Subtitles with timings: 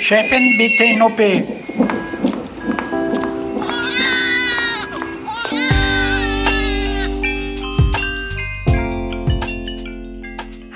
[0.00, 1.59] Chefin, bitte in OP.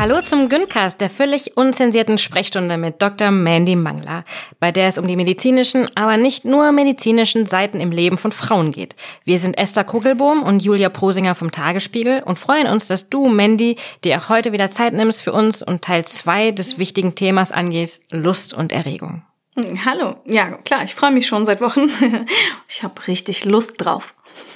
[0.04, 3.30] Hallo zum Güncast, der völlig unzensierten Sprechstunde mit Dr.
[3.30, 4.26] Mandy Mangler,
[4.60, 8.70] bei der es um die medizinischen, aber nicht nur medizinischen Seiten im Leben von Frauen
[8.70, 8.96] geht.
[9.24, 13.76] Wir sind Esther Kugelbohm und Julia Prosinger vom Tagesspiegel und freuen uns, dass du, Mandy,
[14.04, 18.04] dir auch heute wieder Zeit nimmst für uns und Teil zwei des wichtigen Themas angehst,
[18.10, 19.22] Lust und Erregung.
[19.56, 21.88] Hm, hallo, ja klar, ich freue mich schon seit Wochen.
[22.68, 24.14] Ich habe richtig Lust drauf.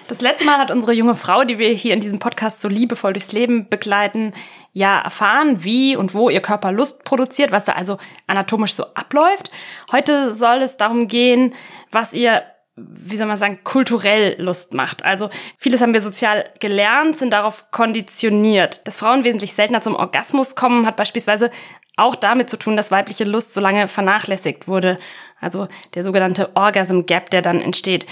[0.08, 3.12] Das letzte Mal hat unsere junge Frau, die wir hier in diesem Podcast so liebevoll
[3.12, 4.32] durchs Leben begleiten,
[4.72, 9.50] ja erfahren, wie und wo ihr Körper Lust produziert, was da also anatomisch so abläuft.
[9.92, 11.54] Heute soll es darum gehen,
[11.90, 12.42] was ihr
[12.80, 15.04] wie soll man sagen, kulturell Lust macht.
[15.04, 18.86] Also vieles haben wir sozial gelernt, sind darauf konditioniert.
[18.86, 21.50] Dass Frauen wesentlich seltener zum Orgasmus kommen, hat beispielsweise
[21.96, 24.98] auch damit zu tun, dass weibliche Lust so lange vernachlässigt wurde.
[25.40, 28.06] Also der sogenannte Orgasm Gap, der dann entsteht.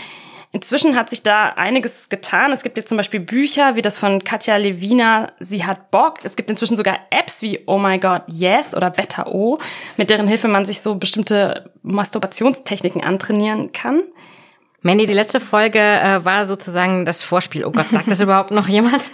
[0.57, 2.51] Inzwischen hat sich da einiges getan.
[2.51, 6.21] Es gibt jetzt zum Beispiel Bücher wie das von Katja Levina, Sie hat Bock.
[6.23, 9.59] Es gibt inzwischen sogar Apps wie Oh My God Yes oder Better O,
[9.99, 14.03] mit deren Hilfe man sich so bestimmte Masturbationstechniken antrainieren kann.
[14.81, 17.67] Mandy, die letzte Folge äh, war sozusagen das Vorspiel.
[17.67, 19.11] Oh Gott, sagt das überhaupt noch jemand?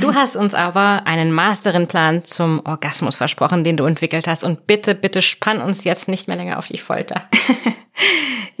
[0.00, 4.42] Du hast uns aber einen Masterinplan zum Orgasmus versprochen, den du entwickelt hast.
[4.42, 7.28] Und bitte, bitte spann uns jetzt nicht mehr länger auf die Folter.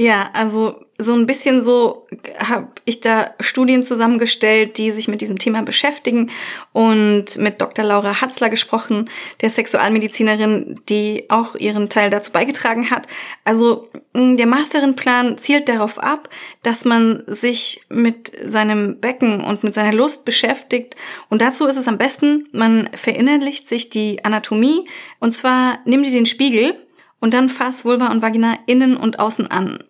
[0.00, 2.08] Ja, also so ein bisschen so
[2.40, 6.32] habe ich da Studien zusammengestellt, die sich mit diesem Thema beschäftigen
[6.72, 7.84] und mit Dr.
[7.84, 9.08] Laura Hatzler gesprochen,
[9.40, 13.06] der Sexualmedizinerin, die auch ihren Teil dazu beigetragen hat.
[13.44, 16.28] Also der Masterinplan zielt darauf ab,
[16.64, 20.96] dass man sich mit seinem Becken und mit seiner Lust beschäftigt
[21.28, 24.88] und dazu ist es am besten, man verinnerlicht sich die Anatomie
[25.20, 26.74] und zwar nimm dir den Spiegel
[27.20, 29.84] und dann fass Vulva und Vagina innen und außen an.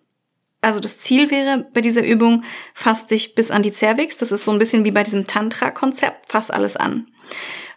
[0.61, 2.43] Also das Ziel wäre bei dieser Übung,
[2.73, 4.17] fass dich bis an die Cervix.
[4.17, 7.07] Das ist so ein bisschen wie bei diesem Tantra-Konzept, fass alles an.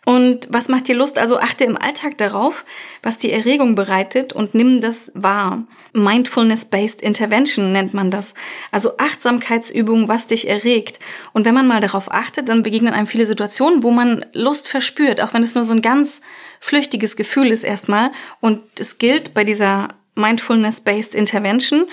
[0.04, 1.16] Und was macht dir Lust?
[1.16, 2.64] Also achte im Alltag darauf,
[3.04, 5.64] was die Erregung bereitet und nimm das wahr.
[5.92, 8.34] Mindfulness-based Intervention nennt man das.
[8.72, 10.98] Also Achtsamkeitsübung, was dich erregt.
[11.32, 15.20] Und wenn man mal darauf achtet, dann begegnen einem viele Situationen, wo man Lust verspürt,
[15.20, 16.20] auch wenn es nur so ein ganz
[16.58, 18.10] flüchtiges Gefühl ist erstmal.
[18.40, 21.86] Und es gilt bei dieser Mindfulness-based Intervention,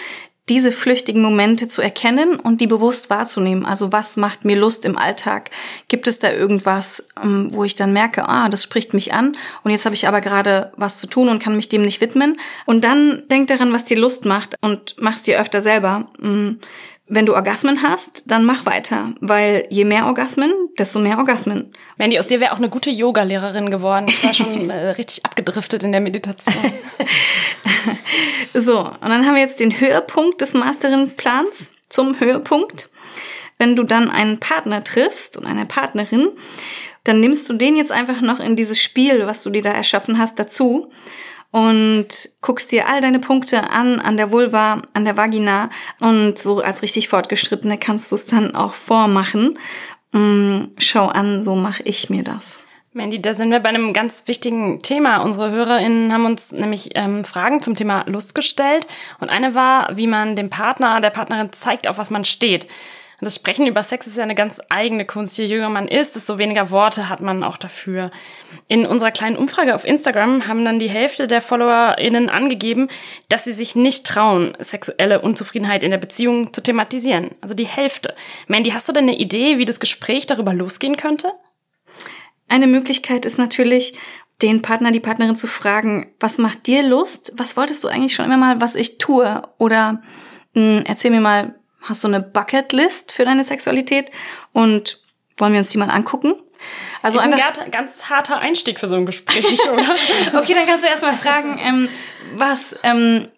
[0.49, 3.65] diese flüchtigen Momente zu erkennen und die bewusst wahrzunehmen.
[3.65, 5.51] Also was macht mir Lust im Alltag?
[5.87, 9.71] Gibt es da irgendwas, ähm, wo ich dann merke, ah, das spricht mich an und
[9.71, 12.39] jetzt habe ich aber gerade was zu tun und kann mich dem nicht widmen.
[12.65, 16.09] Und dann denk daran, was dir Lust macht und mach's dir öfter selber.
[17.11, 21.73] Wenn du Orgasmen hast, dann mach weiter, weil je mehr Orgasmen, desto mehr Orgasmen.
[21.97, 24.05] Mandy, aus dir wäre auch eine gute Yoga-Lehrerin geworden.
[24.07, 26.53] Ich war schon äh, richtig abgedriftet in der Meditation.
[28.53, 32.91] so, und dann haben wir jetzt den Höhepunkt des Masterin-Plans zum Höhepunkt.
[33.57, 36.29] Wenn du dann einen Partner triffst und eine Partnerin,
[37.05, 40.19] dann nimmst du den jetzt einfach noch in dieses Spiel, was du dir da erschaffen
[40.19, 40.91] hast, dazu
[41.51, 46.61] und guckst dir all deine Punkte an, an der Vulva, an der Vagina und so
[46.61, 49.57] als richtig Fortgeschrittene kannst du es dann auch vormachen.
[50.11, 52.59] Mm, schau an, so mache ich mir das.
[52.91, 55.17] Mandy, da sind wir bei einem ganz wichtigen Thema.
[55.17, 58.87] Unsere HörerInnen haben uns nämlich ähm, Fragen zum Thema Lust gestellt.
[59.19, 62.67] Und eine war, wie man dem Partner, der Partnerin zeigt, auf was man steht.
[63.19, 65.37] Und das Sprechen über Sex ist ja eine ganz eigene Kunst.
[65.37, 68.11] Je jünger man ist, desto weniger Worte hat man auch dafür.
[68.67, 72.87] In unserer kleinen Umfrage auf Instagram haben dann die Hälfte der FollowerInnen angegeben,
[73.27, 77.31] dass sie sich nicht trauen, sexuelle Unzufriedenheit in der Beziehung zu thematisieren.
[77.41, 78.15] Also die Hälfte.
[78.47, 81.33] Mandy, hast du denn eine Idee, wie das Gespräch darüber losgehen könnte?
[82.47, 83.95] Eine Möglichkeit ist natürlich,
[84.41, 87.33] den Partner, die Partnerin zu fragen, was macht dir Lust?
[87.35, 89.41] Was wolltest du eigentlich schon immer mal, was ich tue?
[89.57, 90.01] Oder
[90.53, 94.11] mh, hm, erzähl mir mal, Hast du eine Bucketlist für deine Sexualität?
[94.53, 94.99] Und
[95.37, 96.35] wollen wir uns die mal angucken?
[97.01, 99.95] Also ist ein ganz, ganz harter Einstieg für so ein Gespräch, oder?
[100.39, 101.89] okay, dann kannst du erstmal fragen, ähm,
[102.35, 103.29] was, ähm,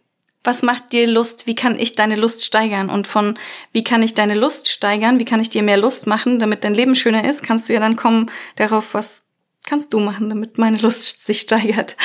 [0.44, 1.46] was macht dir Lust?
[1.46, 2.90] Wie kann ich deine Lust steigern?
[2.90, 3.38] Und von
[3.74, 5.20] wie kann ich deine Lust steigern?
[5.20, 7.44] Wie kann ich dir mehr Lust machen, damit dein Leben schöner ist?
[7.44, 9.22] Kannst du ja dann kommen darauf, was
[9.66, 11.96] kannst du machen, damit meine Lust sich steigert?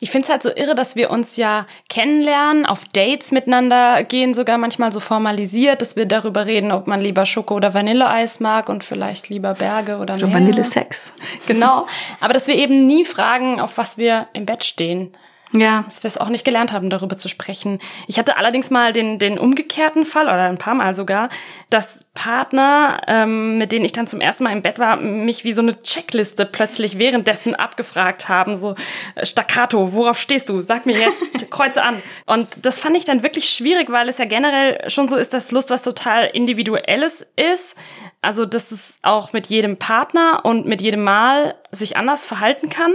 [0.00, 4.32] Ich finde es halt so irre, dass wir uns ja kennenlernen, auf Dates miteinander gehen,
[4.32, 8.68] sogar manchmal so formalisiert, dass wir darüber reden, ob man lieber Schoko oder Vanilleeis mag
[8.68, 11.14] und vielleicht lieber Berge oder Oder Vanillesex.
[11.46, 11.86] Genau.
[12.20, 15.12] Aber dass wir eben nie fragen, auf was wir im Bett stehen.
[15.52, 15.82] Ja.
[15.82, 17.78] Dass wir es auch nicht gelernt haben, darüber zu sprechen.
[18.06, 21.30] Ich hatte allerdings mal den, den umgekehrten Fall, oder ein paar Mal sogar,
[21.70, 25.52] dass Partner, ähm, mit denen ich dann zum ersten Mal im Bett war, mich wie
[25.52, 28.56] so eine Checkliste plötzlich währenddessen abgefragt haben.
[28.56, 28.74] So,
[29.14, 30.60] äh, Staccato, worauf stehst du?
[30.60, 32.02] Sag mir jetzt, kreuze an.
[32.26, 35.52] Und das fand ich dann wirklich schwierig, weil es ja generell schon so ist, dass
[35.52, 37.74] Lust was total Individuelles ist.
[38.20, 42.92] Also, dass es auch mit jedem Partner und mit jedem Mal sich anders verhalten kann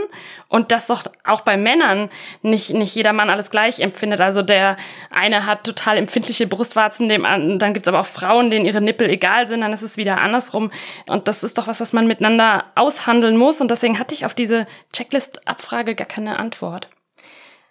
[0.49, 2.09] und dass doch auch bei Männern
[2.41, 4.19] nicht, nicht jeder Mann alles gleich empfindet.
[4.19, 4.75] Also der
[5.11, 9.47] eine hat total empfindliche Brustwarzen, dem, dann gibt's aber auch Frauen, denen ihre Nippel egal
[9.47, 10.71] sind, dann ist es wieder andersrum.
[11.07, 13.61] Und das ist doch was, was man miteinander aushandeln muss.
[13.61, 16.89] Und deswegen hatte ich auf diese Checklist-Abfrage gar keine Antwort.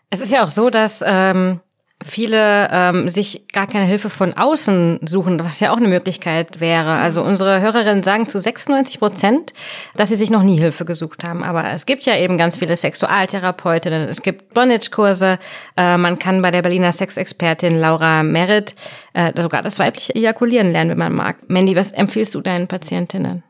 [0.09, 1.61] Es ist ja auch so, dass ähm,
[2.05, 6.93] viele ähm, sich gar keine Hilfe von außen suchen, was ja auch eine Möglichkeit wäre.
[6.93, 9.53] Also unsere Hörerinnen sagen zu 96 Prozent,
[9.97, 11.43] dass sie sich noch nie Hilfe gesucht haben.
[11.43, 15.39] Aber es gibt ja eben ganz viele Sexualtherapeutinnen, es gibt Bondage-Kurse,
[15.77, 18.75] äh, man kann bei der Berliner Sexexpertin Laura Merritt
[19.13, 21.37] äh, sogar das weibliche Ejakulieren lernen, wenn man mag.
[21.49, 23.43] Mandy, was empfiehlst du deinen Patientinnen?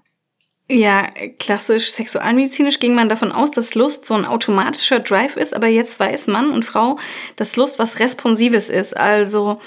[0.75, 1.07] Ja,
[1.39, 6.01] klassisch sexualmedizinisch ging man davon aus, dass Lust so ein automatischer Drive ist, aber jetzt
[6.01, 6.99] weiß Mann und Frau,
[7.37, 8.97] dass Lust was Responsives ist.
[8.97, 9.61] Also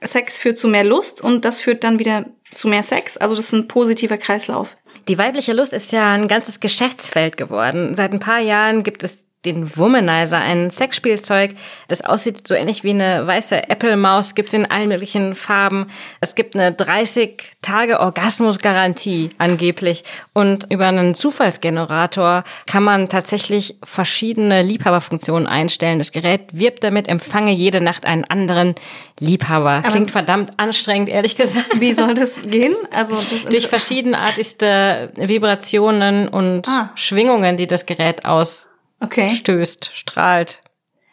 [0.00, 3.16] Sex führt zu mehr Lust und das führt dann wieder zu mehr Sex.
[3.16, 4.76] Also das ist ein positiver Kreislauf.
[5.08, 7.96] Die weibliche Lust ist ja ein ganzes Geschäftsfeld geworden.
[7.96, 11.54] Seit ein paar Jahren gibt es den Womanizer, ein Sexspielzeug,
[11.88, 15.88] das aussieht so ähnlich wie eine weiße Apple-Maus, gibt's in allen möglichen Farben.
[16.20, 24.62] Es gibt eine 30 Tage Orgasmusgarantie angeblich und über einen Zufallsgenerator kann man tatsächlich verschiedene
[24.62, 25.98] Liebhaberfunktionen einstellen.
[25.98, 28.74] Das Gerät wirbt damit, empfange jede Nacht einen anderen
[29.18, 29.82] Liebhaber.
[29.82, 31.80] Klingt Aber verdammt anstrengend, ehrlich gesagt.
[31.80, 32.74] Wie soll das gehen?
[32.90, 36.90] Also das durch verschiedenartigste Vibrationen und ah.
[36.94, 38.71] Schwingungen, die das Gerät aus
[39.02, 39.28] okay.
[39.28, 40.62] stößt, strahlt.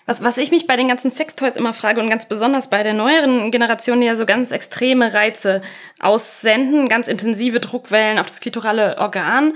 [0.09, 2.95] Was, was ich mich bei den ganzen Sextoys immer frage und ganz besonders bei der
[2.95, 5.61] neueren Generation, die ja so ganz extreme Reize
[5.99, 9.53] aussenden, ganz intensive Druckwellen auf das klitorale Organ.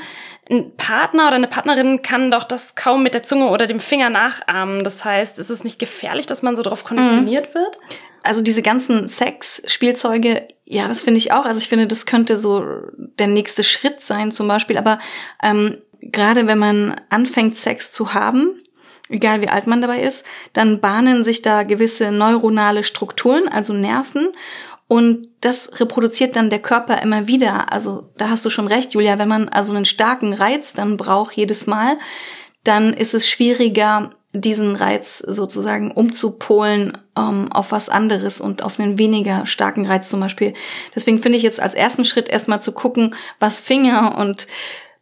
[0.48, 4.12] Ein Partner oder eine Partnerin kann doch das kaum mit der Zunge oder dem Finger
[4.12, 4.84] nachahmen.
[4.84, 7.60] Das heißt, ist es nicht gefährlich, dass man so darauf konditioniert mhm.
[7.60, 7.80] wird?
[8.22, 11.46] Also diese ganzen Sex-Spielzeuge, ja, das finde ich auch.
[11.46, 12.64] Also ich finde, das könnte so
[13.18, 14.78] der nächste Schritt sein zum Beispiel.
[14.78, 15.00] Aber
[15.42, 15.80] ähm,
[16.12, 18.62] gerade wenn man anfängt, Sex zu haben,
[19.10, 24.30] egal wie alt man dabei ist, dann bahnen sich da gewisse neuronale Strukturen, also Nerven.
[24.88, 27.72] Und das reproduziert dann der Körper immer wieder.
[27.72, 31.36] Also da hast du schon recht, Julia, wenn man also einen starken Reiz dann braucht
[31.36, 31.98] jedes Mal,
[32.64, 38.98] dann ist es schwieriger, diesen Reiz sozusagen umzupolen ähm, auf was anderes und auf einen
[38.98, 40.56] weniger starken Reiz zum Beispiel.
[40.96, 44.48] Deswegen finde ich jetzt als ersten Schritt erstmal zu gucken, was Finger und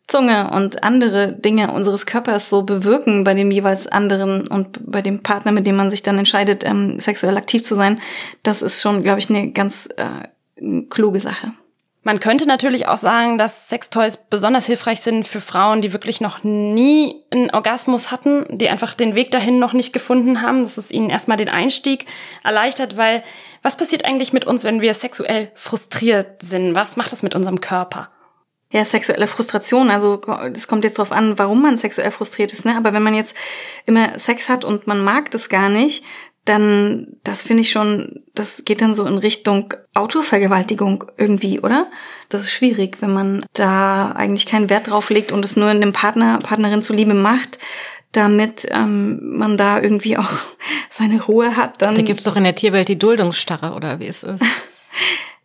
[0.08, 5.24] Zunge und andere Dinge unseres Körpers so bewirken bei dem jeweils anderen und bei dem
[5.24, 8.02] Partner, mit dem man sich dann entscheidet, ähm, sexuell aktiv zu sein,
[8.44, 11.54] das ist schon, glaube ich, eine ganz äh, kluge Sache.
[12.04, 16.44] Man könnte natürlich auch sagen, dass Sextoys besonders hilfreich sind für Frauen, die wirklich noch
[16.44, 20.90] nie einen Orgasmus hatten, die einfach den Weg dahin noch nicht gefunden haben, dass es
[20.90, 22.08] ihnen erstmal den Einstieg
[22.44, 23.24] erleichtert, weil
[23.62, 26.74] was passiert eigentlich mit uns, wenn wir sexuell frustriert sind?
[26.74, 28.10] Was macht das mit unserem Körper?
[28.72, 29.92] Ja, sexuelle Frustration.
[29.92, 32.66] Also das kommt jetzt drauf an, warum man sexuell frustriert ist.
[32.66, 32.76] Ne?
[32.76, 33.36] Aber wenn man jetzt
[33.86, 36.04] immer Sex hat und man mag das gar nicht,
[36.46, 41.88] dann, das finde ich schon, das geht dann so in Richtung Autovergewaltigung irgendwie, oder?
[42.30, 45.82] Das ist schwierig, wenn man da eigentlich keinen Wert drauf legt und es nur in
[45.82, 47.60] dem Partner, Partnerin zuliebe macht,
[48.12, 50.32] damit ähm, man da irgendwie auch
[50.90, 51.82] seine Ruhe hat.
[51.82, 54.40] Dann da gibt's doch in der Tierwelt die Duldungsstarre, oder wie ist es?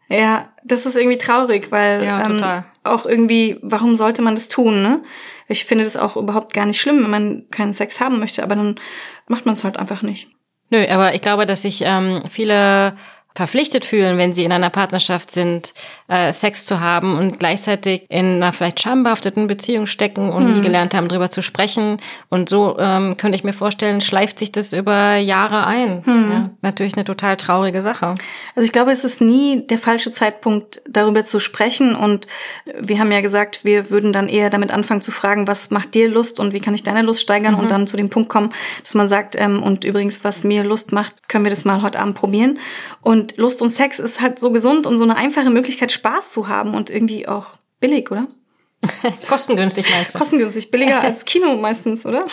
[0.09, 4.83] Ja, das ist irgendwie traurig, weil ja, ähm, auch irgendwie, warum sollte man das tun,
[4.83, 5.03] ne?
[5.49, 8.57] Ich finde das auch überhaupt gar nicht schlimm, wenn man keinen Sex haben möchte, aber
[8.57, 8.81] dann
[9.29, 10.29] macht man es halt einfach nicht.
[10.71, 12.97] Nö, aber ich glaube, dass sich ähm, viele
[13.37, 15.75] verpflichtet fühlen, wenn sie in einer Partnerschaft sind,
[16.09, 20.53] äh, Sex zu haben und gleichzeitig in einer vielleicht schambehafteten Beziehung stecken und hm.
[20.55, 21.97] nie gelernt haben, darüber zu sprechen.
[22.29, 26.05] Und so ähm, könnte ich mir vorstellen, schleift sich das über Jahre ein.
[26.05, 26.31] Hm.
[26.31, 28.15] Ja, natürlich eine total traurige Sache.
[28.55, 31.95] Also ich glaube, es ist nie der falsche Zeitpunkt, darüber zu sprechen.
[31.95, 32.27] Und
[32.81, 36.09] wir haben ja gesagt, wir würden dann eher damit anfangen zu fragen, was macht dir
[36.09, 37.61] Lust und wie kann ich deine Lust steigern mhm.
[37.61, 40.93] und dann zu dem Punkt kommen, dass man sagt, ähm, und übrigens, was mir Lust
[40.93, 42.59] macht, können wir das mal heute Abend probieren.
[43.01, 46.33] Und und Lust und Sex ist halt so gesund und so eine einfache Möglichkeit, Spaß
[46.33, 47.47] zu haben und irgendwie auch
[47.81, 48.29] billig, oder?
[49.29, 50.19] Kostengünstig meistens.
[50.19, 52.25] Kostengünstig, billiger als Kino meistens, oder?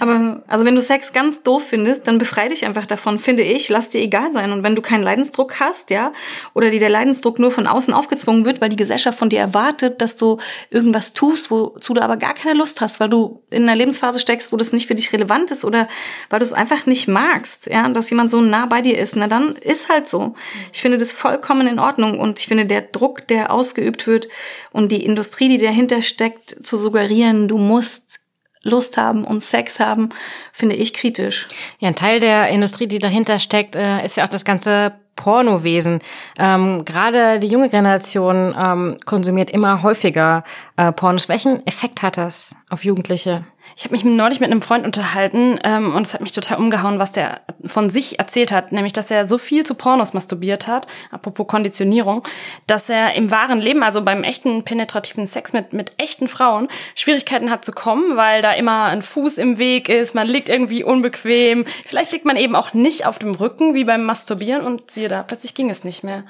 [0.00, 3.68] Aber also wenn du Sex ganz doof findest, dann befrei dich einfach davon, finde ich.
[3.68, 4.50] Lass dir egal sein.
[4.50, 6.14] Und wenn du keinen Leidensdruck hast, ja,
[6.54, 10.00] oder dir der Leidensdruck nur von außen aufgezwungen wird, weil die Gesellschaft von dir erwartet,
[10.00, 10.38] dass du
[10.70, 14.52] irgendwas tust, wozu du aber gar keine Lust hast, weil du in einer Lebensphase steckst,
[14.52, 15.86] wo das nicht für dich relevant ist oder
[16.30, 19.28] weil du es einfach nicht magst, ja, dass jemand so nah bei dir ist, na
[19.28, 20.34] dann ist halt so.
[20.72, 24.28] Ich finde das vollkommen in Ordnung und ich finde der Druck, der ausgeübt wird
[24.72, 28.19] und die Industrie, die dahinter steckt, zu suggerieren, du musst
[28.62, 30.10] Lust haben und Sex haben,
[30.52, 31.48] finde ich kritisch.
[31.78, 36.00] Ja, ein Teil der Industrie, die dahinter steckt, äh, ist ja auch das ganze Pornowesen.
[36.38, 40.44] Ähm, Gerade die junge Generation ähm, konsumiert immer häufiger
[40.76, 41.28] äh, Pornos.
[41.28, 43.44] Welchen Effekt hat das auf Jugendliche?
[43.76, 46.98] Ich habe mich neulich mit einem Freund unterhalten ähm, und es hat mich total umgehauen,
[46.98, 50.86] was der von sich erzählt hat, nämlich dass er so viel zu Pornos masturbiert hat,
[51.10, 52.22] apropos Konditionierung,
[52.66, 57.50] dass er im wahren Leben, also beim echten penetrativen Sex mit mit echten Frauen, Schwierigkeiten
[57.50, 61.64] hat zu kommen, weil da immer ein Fuß im Weg ist, man liegt irgendwie unbequem,
[61.86, 65.22] vielleicht liegt man eben auch nicht auf dem Rücken wie beim Masturbieren und siehe da,
[65.22, 66.24] plötzlich ging es nicht mehr.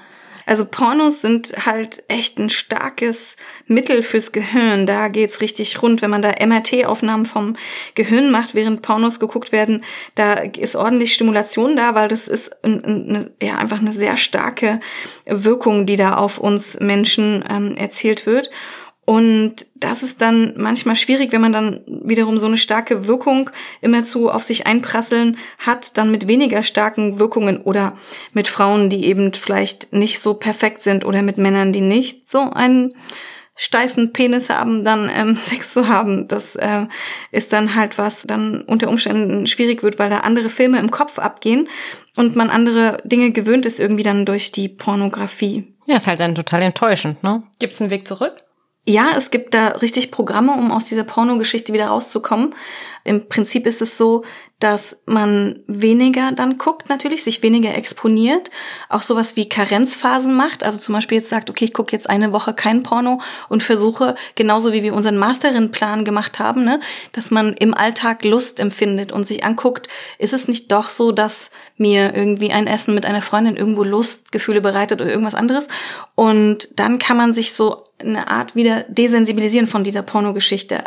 [0.51, 3.37] Also Pornos sind halt echt ein starkes
[3.69, 4.85] Mittel fürs Gehirn.
[4.85, 7.55] Da geht's richtig rund, wenn man da MRT-Aufnahmen vom
[7.95, 9.85] Gehirn macht, während Pornos geguckt werden.
[10.17, 14.81] Da ist ordentlich Stimulation da, weil das ist eine, ja einfach eine sehr starke
[15.25, 18.51] Wirkung, die da auf uns Menschen ähm, erzielt wird.
[19.07, 24.31] Und das ist dann manchmal schwierig, wenn man dann wiederum so eine starke Wirkung immerzu
[24.31, 27.97] auf sich einprasseln hat, dann mit weniger starken Wirkungen oder
[28.33, 32.51] mit Frauen, die eben vielleicht nicht so perfekt sind oder mit Männern, die nicht so
[32.51, 32.95] einen
[33.57, 36.29] steifen Penis haben, dann ähm, Sex zu haben.
[36.29, 36.87] Das äh,
[37.31, 41.19] ist dann halt was dann unter Umständen schwierig wird, weil da andere Filme im Kopf
[41.19, 41.69] abgehen
[42.17, 45.75] und man andere Dinge gewöhnt ist irgendwie dann durch die Pornografie.
[45.87, 47.43] Ja, ist halt dann total enttäuschend, ne?
[47.59, 48.45] Gibt's einen Weg zurück?
[48.87, 52.55] Ja, es gibt da richtig Programme, um aus dieser Pornogeschichte wieder rauszukommen.
[53.05, 54.25] Im Prinzip ist es so,
[54.59, 58.51] dass man weniger dann guckt, natürlich, sich weniger exponiert,
[58.91, 60.65] auch sowas wie Karenzphasen macht.
[60.65, 64.17] Also zum Beispiel jetzt sagt, okay, ich gucke jetzt eine Woche kein Porno und versuche,
[64.35, 66.81] genauso wie wir unseren Masterin-Plan gemacht haben, ne,
[67.13, 71.51] dass man im Alltag Lust empfindet und sich anguckt, ist es nicht doch so, dass
[71.77, 75.69] mir irgendwie ein Essen mit einer Freundin irgendwo Lustgefühle bereitet oder irgendwas anderes?
[76.15, 80.85] Und dann kann man sich so eine Art wieder desensibilisieren von dieser Pornogeschichte.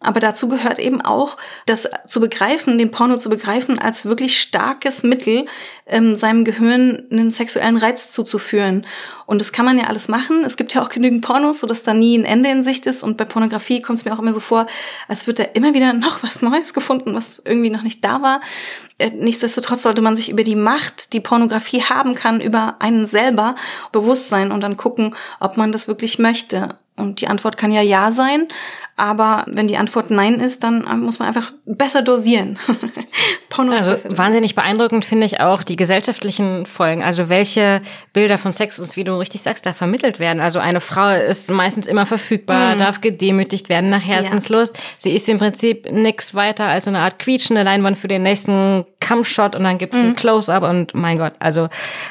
[0.00, 1.36] Aber dazu gehört eben auch,
[1.66, 5.46] das zu begreifen, den Porno zu begreifen als wirklich starkes Mittel,
[5.86, 8.86] ähm, seinem Gehirn einen sexuellen Reiz zuzuführen.
[9.26, 10.44] Und das kann man ja alles machen.
[10.44, 13.02] Es gibt ja auch genügend Pornos, sodass da nie ein Ende in Sicht ist.
[13.02, 14.68] Und bei Pornografie kommt es mir auch immer so vor,
[15.08, 18.40] als wird da immer wieder noch was Neues gefunden, was irgendwie noch nicht da war.
[18.98, 23.56] Äh, nichtsdestotrotz sollte man sich über die Macht, die Pornografie haben kann, über einen selber
[23.90, 26.76] bewusst sein und dann gucken, ob man das wirklich möchte.
[26.98, 28.48] Und die Antwort kann ja ja sein,
[28.98, 32.58] aber wenn die Antwort nein ist, dann äh, muss man einfach besser dosieren.
[33.56, 37.04] also wahnsinnig beeindruckend finde ich auch die gesellschaftlichen Folgen.
[37.04, 37.80] Also welche
[38.12, 40.40] Bilder von Sex uns, wie du richtig sagst, da vermittelt werden.
[40.40, 42.78] Also eine Frau ist meistens immer verfügbar, mhm.
[42.78, 44.76] darf gedemütigt werden nach Herzenslust.
[44.76, 44.82] Ja.
[44.98, 48.84] Sie ist im Prinzip nichts weiter als so eine Art quietschende Leinwand für den nächsten
[48.98, 50.08] Cumshot und dann gibt's mhm.
[50.08, 51.68] ein Close-up und mein Gott, also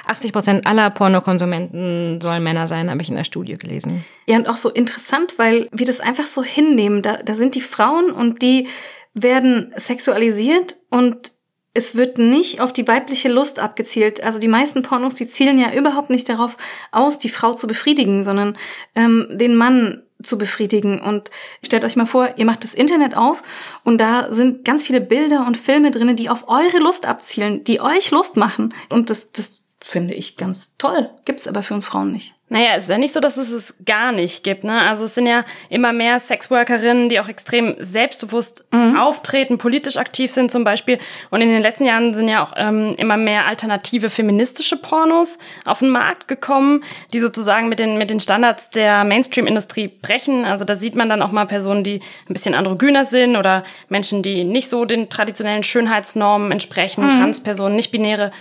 [0.08, 4.06] 80 Prozent aller Pornokonsumenten sollen Männer sein, habe ich in der Studie gelesen.
[4.26, 7.02] Ja, und auch so interessant, weil wir das einfach so hinnehmen.
[7.02, 8.68] Da, da sind die Frauen und die
[9.14, 11.32] werden sexualisiert und
[11.74, 14.24] es wird nicht auf die weibliche Lust abgezielt.
[14.24, 16.58] Also die meisten Pornos, die zielen ja überhaupt nicht darauf
[16.92, 18.58] aus, die Frau zu befriedigen, sondern
[18.96, 21.00] ähm, den Mann zu befriedigen.
[21.00, 21.30] Und
[21.64, 23.44] stellt euch mal vor, ihr macht das Internet auf
[23.84, 27.80] und da sind ganz viele Bilder und Filme drinne, die auf eure Lust abzielen, die
[27.80, 28.74] euch Lust machen.
[28.90, 31.12] Und das, das finde ich ganz toll.
[31.26, 32.37] Gibt's aber für uns Frauen nicht.
[32.50, 34.64] Naja, es ist ja nicht so, dass es es gar nicht gibt.
[34.64, 34.82] Ne?
[34.82, 38.98] Also es sind ja immer mehr Sexworkerinnen, die auch extrem selbstbewusst mhm.
[38.98, 40.98] auftreten, politisch aktiv sind zum Beispiel.
[41.30, 45.80] Und in den letzten Jahren sind ja auch ähm, immer mehr alternative feministische Pornos auf
[45.80, 50.46] den Markt gekommen, die sozusagen mit den, mit den Standards der Mainstream-Industrie brechen.
[50.46, 52.00] Also da sieht man dann auch mal Personen, die
[52.30, 57.20] ein bisschen androgyner sind oder Menschen, die nicht so den traditionellen Schönheitsnormen entsprechen, mhm.
[57.20, 58.32] Transpersonen, nicht-binäre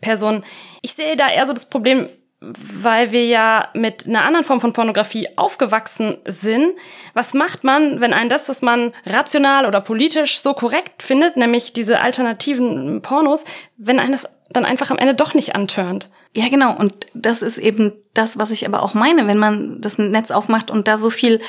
[0.00, 0.44] Personen.
[0.80, 2.08] Ich sehe da eher so das Problem,
[2.40, 6.72] weil wir ja mit einer anderen Form von Pornografie aufgewachsen sind.
[7.12, 11.72] Was macht man, wenn ein das, was man rational oder politisch so korrekt findet, nämlich
[11.72, 13.44] diese alternativen Pornos,
[13.76, 16.08] wenn eines dann einfach am Ende doch nicht antörnt?
[16.32, 16.76] Ja, genau.
[16.76, 20.70] Und das ist eben das, was ich aber auch meine, wenn man das Netz aufmacht
[20.70, 21.40] und da so viel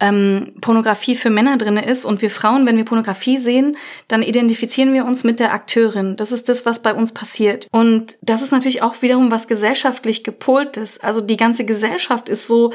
[0.00, 3.76] ähm, Pornografie für Männer drinne ist und wir Frauen, wenn wir Pornografie sehen,
[4.08, 6.16] dann identifizieren wir uns mit der Akteurin.
[6.16, 7.68] Das ist das, was bei uns passiert.
[7.72, 10.98] Und das ist natürlich auch wiederum was gesellschaftlich gepoltes.
[10.98, 12.72] Also die ganze Gesellschaft ist so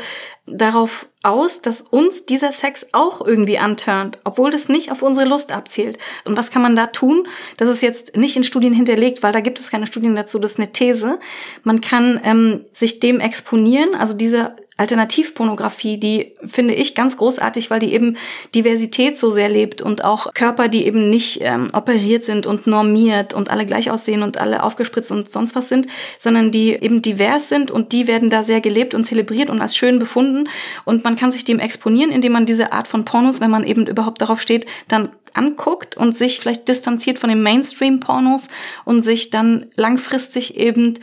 [0.48, 5.52] darauf aus, dass uns dieser Sex auch irgendwie anturnt, obwohl das nicht auf unsere Lust
[5.52, 5.98] abzielt.
[6.26, 7.28] Und was kann man da tun?
[7.58, 10.54] Das ist jetzt nicht in Studien hinterlegt, weil da gibt es keine Studien dazu, das
[10.54, 11.20] ist eine These.
[11.64, 17.80] Man kann ähm, sich dem exponieren, also diese Alternativpornografie, die finde ich ganz großartig, weil
[17.80, 18.16] die eben
[18.54, 23.34] Diversität so sehr lebt und auch Körper, die eben nicht ähm, operiert sind und normiert
[23.34, 25.88] und alle gleich aussehen und alle aufgespritzt und sonst was sind,
[26.20, 29.76] sondern die eben divers sind und die werden da sehr gelebt und zelebriert und als
[29.76, 30.48] schön befunden.
[30.86, 33.88] Und man kann sich dem exponieren, indem man diese Art von Pornos, wenn man eben
[33.88, 38.48] überhaupt darauf steht, dann anguckt und sich vielleicht distanziert von den Mainstream-Pornos
[38.86, 40.96] und sich dann langfristig eben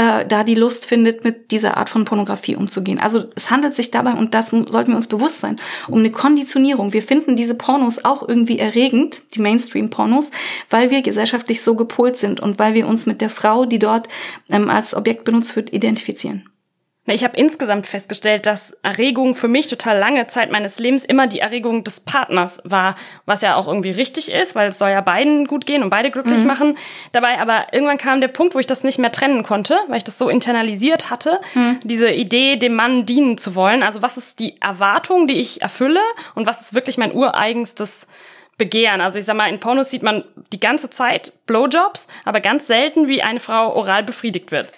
[0.00, 2.98] äh, da die Lust findet, mit dieser Art von Pornografie umzugehen.
[2.98, 6.94] Also es handelt sich dabei, und das sollten wir uns bewusst sein, um eine Konditionierung.
[6.94, 10.30] Wir finden diese Pornos auch irgendwie erregend, die Mainstream-Pornos,
[10.70, 14.08] weil wir gesellschaftlich so gepolt sind und weil wir uns mit der Frau, die dort
[14.48, 16.49] ähm, als Objekt benutzt wird, identifizieren.
[17.06, 21.40] Ich habe insgesamt festgestellt, dass Erregung für mich total lange Zeit meines Lebens immer die
[21.40, 25.46] Erregung des Partners war, was ja auch irgendwie richtig ist, weil es soll ja beiden
[25.46, 26.46] gut gehen und beide glücklich mhm.
[26.46, 26.78] machen.
[27.12, 30.04] Dabei aber irgendwann kam der Punkt, wo ich das nicht mehr trennen konnte, weil ich
[30.04, 31.80] das so internalisiert hatte, mhm.
[31.82, 33.82] diese Idee, dem Mann dienen zu wollen.
[33.82, 36.00] Also was ist die Erwartung, die ich erfülle
[36.34, 38.06] und was ist wirklich mein ureigenstes
[38.60, 39.00] Begehren.
[39.00, 43.08] Also ich sag mal, in Pornos sieht man die ganze Zeit Blowjobs, aber ganz selten,
[43.08, 44.74] wie eine Frau oral befriedigt wird.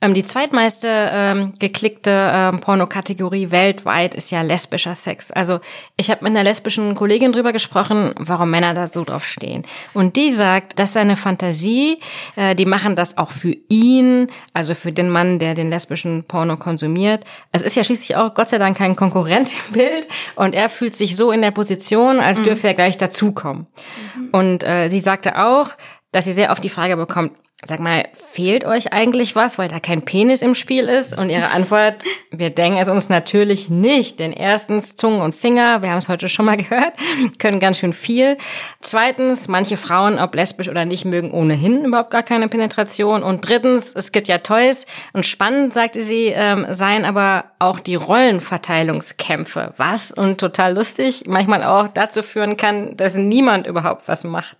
[0.00, 5.32] Ähm, die zweitmeiste ähm, geklickte ähm, Pornokategorie weltweit ist ja lesbischer Sex.
[5.32, 5.58] Also
[5.96, 9.64] ich habe mit einer lesbischen Kollegin drüber gesprochen, warum Männer da so drauf stehen.
[9.94, 11.98] Und die sagt, das ist eine Fantasie,
[12.36, 16.56] äh, die machen das auch für ihn, also für den Mann, der den lesbischen Porno
[16.56, 17.24] konsumiert.
[17.50, 20.94] Es ist ja schließlich auch Gott sei Dank kein Konkurrent im Bild und er fühlt
[20.94, 22.44] sich so in der Position, als mhm.
[22.44, 23.66] dürfe er gleich dazukommen.
[24.16, 24.28] Mhm.
[24.30, 25.70] Und äh, sie sagte auch,
[26.12, 27.32] dass sie sehr oft die Frage bekommt,
[27.64, 31.18] Sag mal, fehlt euch eigentlich was, weil da kein Penis im Spiel ist?
[31.18, 34.20] Und ihre Antwort, wir denken es uns natürlich nicht.
[34.20, 36.92] Denn erstens, Zungen und Finger, wir haben es heute schon mal gehört,
[37.40, 38.38] können ganz schön viel.
[38.80, 43.24] Zweitens, manche Frauen, ob lesbisch oder nicht, mögen ohnehin überhaupt gar keine Penetration.
[43.24, 44.86] Und drittens, es gibt ja Toys.
[45.12, 49.74] Und spannend, sagte sie, ähm, seien aber auch die Rollenverteilungskämpfe.
[49.76, 50.12] Was?
[50.12, 54.58] Und total lustig, manchmal auch dazu führen kann, dass niemand überhaupt was macht.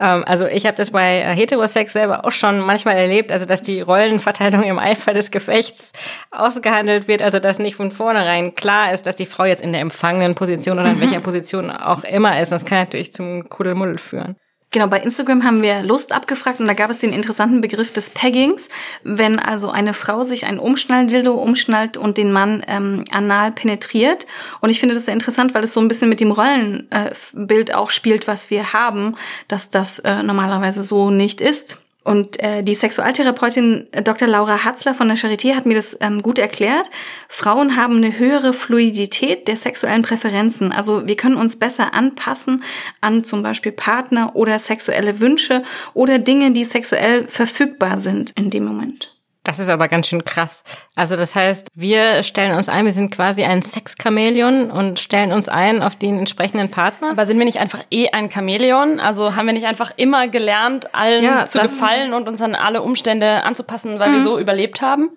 [0.00, 3.80] Ähm, also ich habe das bei Heterosex selber auch schon manchmal erlebt, also dass die
[3.80, 5.92] Rollenverteilung im Eifer des Gefechts
[6.30, 9.82] ausgehandelt wird, also dass nicht von vornherein klar ist, dass die Frau jetzt in der
[9.82, 11.02] empfangenen Position oder in mhm.
[11.02, 12.50] welcher Position auch immer ist.
[12.50, 14.36] Das kann natürlich zum Kuddelmuddel führen.
[14.72, 18.10] Genau, bei Instagram haben wir Lust abgefragt und da gab es den interessanten Begriff des
[18.10, 18.68] Peggings,
[19.02, 24.28] wenn also eine Frau sich ein Umschnalldildo umschnallt und den Mann ähm, anal penetriert.
[24.60, 27.74] Und ich finde das sehr interessant, weil es so ein bisschen mit dem Rollenbild äh,
[27.74, 29.16] auch spielt, was wir haben,
[29.48, 31.80] dass das äh, normalerweise so nicht ist.
[32.02, 34.26] Und äh, die Sexualtherapeutin äh, Dr.
[34.26, 36.88] Laura Hatzler von der Charité hat mir das ähm, gut erklärt.
[37.28, 40.72] Frauen haben eine höhere Fluidität der sexuellen Präferenzen.
[40.72, 42.64] Also wir können uns besser anpassen
[43.02, 48.64] an zum Beispiel Partner oder sexuelle Wünsche oder Dinge, die sexuell verfügbar sind in dem
[48.64, 49.19] Moment.
[49.42, 50.62] Das ist aber ganz schön krass.
[50.94, 55.48] Also das heißt, wir stellen uns ein, wir sind quasi ein Sexchamäleon und stellen uns
[55.48, 57.10] ein auf den entsprechenden Partner.
[57.10, 59.00] Aber sind wir nicht einfach eh ein Chamäleon?
[59.00, 62.82] Also haben wir nicht einfach immer gelernt, allen ja, zu gefallen und uns an alle
[62.82, 64.14] Umstände anzupassen, weil mhm.
[64.14, 65.10] wir so überlebt haben?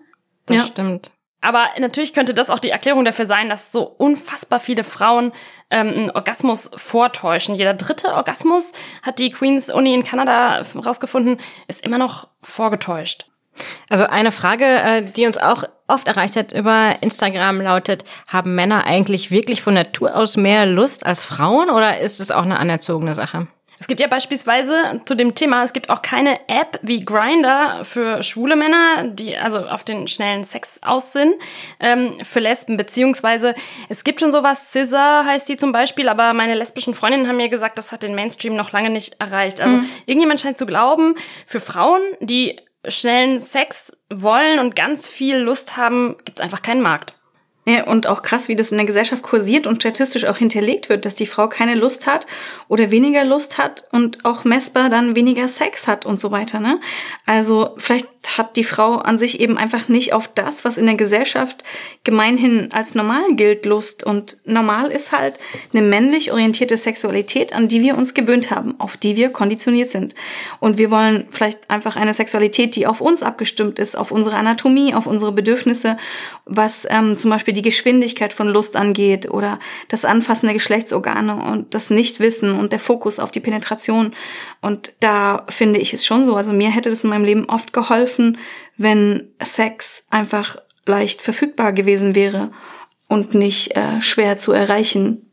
[0.45, 0.63] Das ja.
[0.63, 1.11] stimmt.
[1.41, 5.33] Aber natürlich könnte das auch die Erklärung dafür sein, dass so unfassbar viele Frauen
[5.69, 7.55] ähm, einen Orgasmus vortäuschen.
[7.55, 13.25] Jeder dritte Orgasmus, hat die Queen's Uni in Kanada rausgefunden, ist immer noch vorgetäuscht.
[13.89, 18.85] Also eine Frage, äh, die uns auch oft erreicht hat über Instagram lautet, haben Männer
[18.85, 23.13] eigentlich wirklich von Natur aus mehr Lust als Frauen oder ist es auch eine anerzogene
[23.13, 23.47] Sache?
[23.83, 28.23] Es gibt ja beispielsweise zu dem Thema, es gibt auch keine App wie Grinder für
[28.23, 31.35] schwule Männer, die also auf den schnellen Sex aus sind,
[31.81, 33.55] ähm, für Lesben, beziehungsweise
[33.89, 37.49] es gibt schon sowas, Scissor heißt die zum Beispiel, aber meine lesbischen Freundinnen haben mir
[37.49, 39.59] gesagt, das hat den Mainstream noch lange nicht erreicht.
[39.59, 39.89] Also mhm.
[40.05, 42.55] irgendjemand scheint zu glauben, für Frauen, die
[42.87, 47.13] schnellen Sex wollen und ganz viel Lust haben, gibt es einfach keinen Markt.
[47.65, 51.05] Ja, und auch krass, wie das in der Gesellschaft kursiert und statistisch auch hinterlegt wird,
[51.05, 52.27] dass die Frau keine Lust hat
[52.67, 56.59] oder weniger Lust hat und auch messbar dann weniger Sex hat und so weiter.
[56.59, 56.81] Ne?
[57.25, 60.95] Also vielleicht hat die Frau an sich eben einfach nicht auf das, was in der
[60.95, 61.63] Gesellschaft
[62.03, 64.03] gemeinhin als normal gilt, Lust.
[64.03, 65.39] Und normal ist halt
[65.71, 70.15] eine männlich orientierte Sexualität, an die wir uns gewöhnt haben, auf die wir konditioniert sind.
[70.59, 74.93] Und wir wollen vielleicht einfach eine Sexualität, die auf uns abgestimmt ist, auf unsere Anatomie,
[74.93, 75.97] auf unsere Bedürfnisse,
[76.45, 81.73] was ähm, zum Beispiel die Geschwindigkeit von Lust angeht oder das Anfassen der Geschlechtsorgane und
[81.73, 84.13] das Nichtwissen und der Fokus auf die Penetration.
[84.61, 86.35] Und da finde ich es schon so.
[86.35, 88.12] Also mir hätte das in meinem Leben oft geholfen,
[88.77, 92.51] wenn Sex einfach leicht verfügbar gewesen wäre
[93.07, 95.29] und nicht äh, schwer zu erreichen.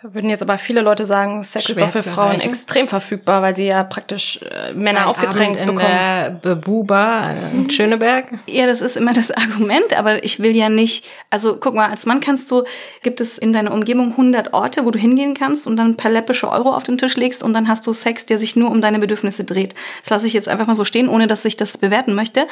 [0.00, 2.48] Da würden jetzt aber viele Leute sagen, Sex Schwer ist doch für Frauen erreichen.
[2.48, 6.40] extrem verfügbar, weil sie ja praktisch äh, Männer Ein aufgedrängt Abend in bekommen.
[6.44, 8.26] der Buba in Schöneberg.
[8.46, 12.06] Ja, das ist immer das Argument, aber ich will ja nicht, also guck mal, als
[12.06, 12.62] Mann kannst du,
[13.02, 16.12] gibt es in deiner Umgebung 100 Orte, wo du hingehen kannst und dann ein paar
[16.12, 18.80] läppische Euro auf den Tisch legst und dann hast du Sex, der sich nur um
[18.80, 19.74] deine Bedürfnisse dreht.
[20.02, 22.46] Das lasse ich jetzt einfach mal so stehen, ohne dass ich das bewerten möchte.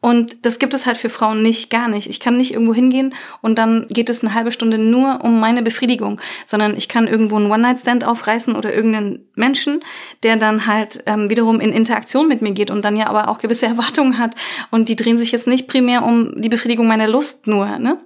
[0.00, 2.10] Und das gibt es halt für Frauen nicht, gar nicht.
[2.10, 5.62] Ich kann nicht irgendwo hingehen und dann geht es eine halbe Stunde nur um meine
[5.62, 9.80] Befriedigung, sondern ich kann irgendwo einen One-Night-Stand aufreißen oder irgendeinen Menschen,
[10.22, 13.38] der dann halt ähm, wiederum in Interaktion mit mir geht und dann ja aber auch
[13.38, 14.34] gewisse Erwartungen hat
[14.70, 17.98] und die drehen sich jetzt nicht primär um die Befriedigung meiner Lust nur, ne?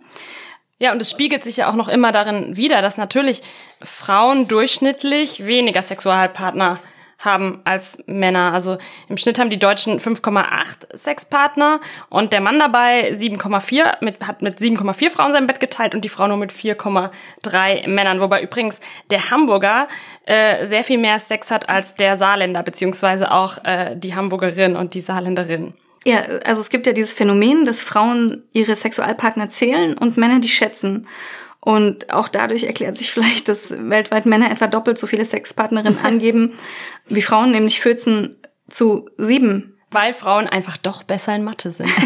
[0.78, 3.42] Ja, und es spiegelt sich ja auch noch immer darin wider, dass natürlich
[3.80, 6.80] Frauen durchschnittlich weniger Sexualpartner
[7.24, 8.52] haben als Männer.
[8.52, 14.42] Also im Schnitt haben die Deutschen 5,8 Sexpartner und der Mann dabei 7,4 mit, hat
[14.42, 18.20] mit 7,4 Frauen sein Bett geteilt und die Frau nur mit 4,3 Männern.
[18.20, 18.80] Wobei übrigens
[19.10, 19.88] der Hamburger
[20.26, 24.94] äh, sehr viel mehr Sex hat als der Saarländer, beziehungsweise auch äh, die Hamburgerin und
[24.94, 25.74] die Saarländerin.
[26.04, 30.48] Ja, also es gibt ja dieses Phänomen, dass Frauen ihre Sexualpartner zählen und Männer die
[30.48, 31.06] schätzen.
[31.64, 36.54] Und auch dadurch erklärt sich vielleicht, dass weltweit Männer etwa doppelt so viele Sexpartnerinnen angeben
[37.06, 38.36] wie Frauen, nämlich 14
[38.68, 39.78] zu 7.
[39.90, 41.90] Weil Frauen einfach doch besser in Mathe sind.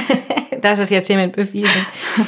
[0.63, 1.87] Das ist jetzt hiermit bewiesen.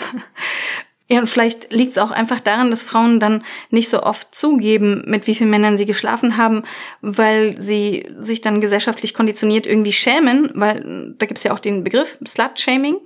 [1.10, 5.04] Ja, und vielleicht liegt es auch einfach daran, dass Frauen dann nicht so oft zugeben,
[5.06, 6.64] mit wie vielen Männern sie geschlafen haben,
[7.00, 12.18] weil sie sich dann gesellschaftlich konditioniert irgendwie schämen, weil da gibt's ja auch den Begriff
[12.26, 12.98] Slut-Shaming.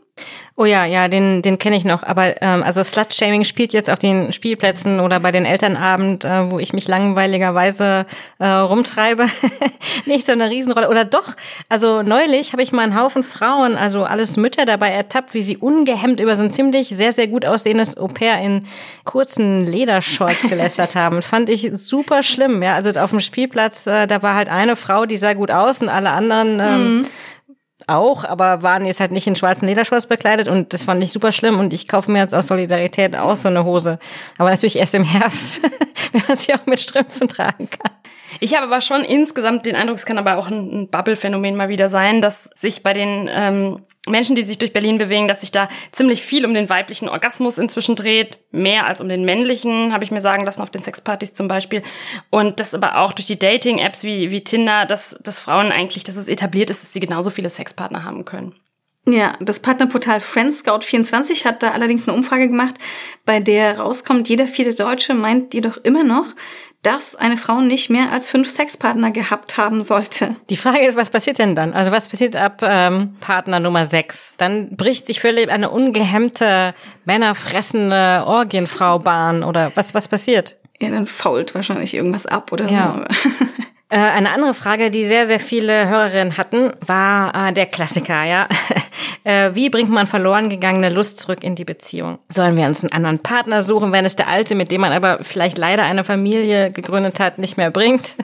[0.55, 2.03] Oh ja, ja, den, den kenne ich noch.
[2.03, 6.59] Aber ähm, also Slut-Shaming spielt jetzt auf den Spielplätzen oder bei den Elternabend, äh, wo
[6.59, 8.05] ich mich langweiligerweise
[8.39, 9.27] äh, rumtreibe,
[10.05, 10.91] nicht so eine Riesenrolle.
[10.91, 11.35] Oder doch,
[11.71, 15.57] also neulich habe ich mal einen Haufen Frauen, also alles Mütter dabei ertappt, wie sie
[15.57, 18.67] ungehemmt über so ein ziemlich sehr, sehr gut aussehendes Au-pair in
[19.05, 21.23] kurzen Ledershorts gelästert haben.
[21.23, 22.63] Fand ich super schlimm.
[22.63, 25.81] Ja, also auf dem Spielplatz, äh, da war halt eine Frau, die sah gut aus
[25.81, 27.03] und alle anderen ähm,
[27.89, 31.33] auch, aber waren jetzt halt nicht in schwarzen Ledershorts bekleidet und das fand ich super
[31.33, 33.99] schlimm und ich kaufe mir jetzt aus Solidarität auch so eine Hose.
[34.39, 35.63] Aber natürlich erst im Herbst,
[36.13, 37.93] wenn man sie auch mit Strümpfen tragen kann.
[38.41, 41.89] Ich habe aber schon insgesamt den Eindruck, es kann aber auch ein, Bubble-Phänomen mal wieder
[41.89, 45.69] sein, dass sich bei den ähm, Menschen, die sich durch Berlin bewegen, dass sich da
[45.93, 50.11] ziemlich viel um den weiblichen Orgasmus inzwischen dreht, mehr als um den männlichen, habe ich
[50.11, 51.83] mir sagen lassen, auf den Sexpartys zum Beispiel.
[52.31, 56.17] Und das aber auch durch die Dating-Apps wie, wie Tinder, dass, dass Frauen eigentlich, dass
[56.17, 58.57] es etabliert ist, dass sie genauso viele Sexpartner haben können.
[59.07, 62.77] Ja, das Partnerportal Friendscout24 hat da allerdings eine Umfrage gemacht,
[63.25, 66.27] bei der rauskommt, jeder vierte Deutsche meint jedoch immer noch,
[66.83, 70.35] dass eine Frau nicht mehr als fünf Sexpartner gehabt haben sollte.
[70.51, 71.75] Die Frage ist, was passiert denn dann?
[71.75, 74.35] Also was passiert ab ähm, Partner Nummer sechs?
[74.37, 80.57] Dann bricht sich völlig eine ungehemmte, männerfressende Orgienfrau Bahn oder was, was passiert?
[80.81, 83.05] Ja, dann fault wahrscheinlich irgendwas ab oder Ja.
[83.23, 83.31] so.
[83.89, 88.49] Äh, eine andere Frage, die sehr, sehr viele Hörerinnen hatten, war äh, der Klassiker, ja.
[89.25, 92.19] Äh, wie bringt man verloren gegangene Lust zurück in die Beziehung?
[92.29, 95.19] Sollen wir uns einen anderen Partner suchen, wenn es der alte, mit dem man aber
[95.23, 98.17] vielleicht leider eine Familie gegründet hat, nicht mehr bringt?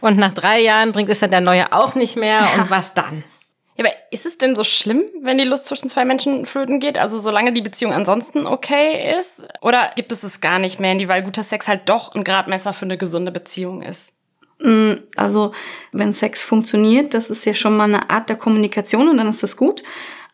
[0.00, 2.48] Und nach drei Jahren bringt es dann der neue auch nicht mehr.
[2.56, 3.22] Und was dann?
[3.76, 6.98] Ja, aber ist es denn so schlimm, wenn die Lust zwischen zwei Menschen flöten geht?
[6.98, 9.42] Also solange die Beziehung ansonsten okay ist?
[9.62, 12.84] Oder gibt es es gar nicht mehr, weil guter Sex halt doch ein Gradmesser für
[12.84, 14.16] eine gesunde Beziehung ist?
[15.16, 15.52] Also
[15.92, 19.42] wenn Sex funktioniert, das ist ja schon mal eine Art der Kommunikation und dann ist
[19.42, 19.82] das gut.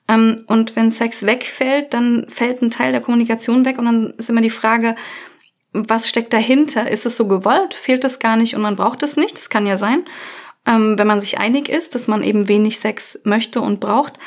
[0.09, 4.31] Ähm, Und wenn Sex wegfällt, dann fällt ein Teil der Kommunikation weg und dann ist
[4.31, 4.95] immer die Frage,
[5.73, 6.90] was steckt dahinter?
[6.90, 7.75] Ist es so gewollt?
[7.75, 9.37] Fehlt es gar nicht und man braucht es nicht?
[9.37, 10.05] Das kann ja sein,
[10.66, 14.19] ähm, wenn man sich einig ist, dass man eben wenig Sex möchte und braucht.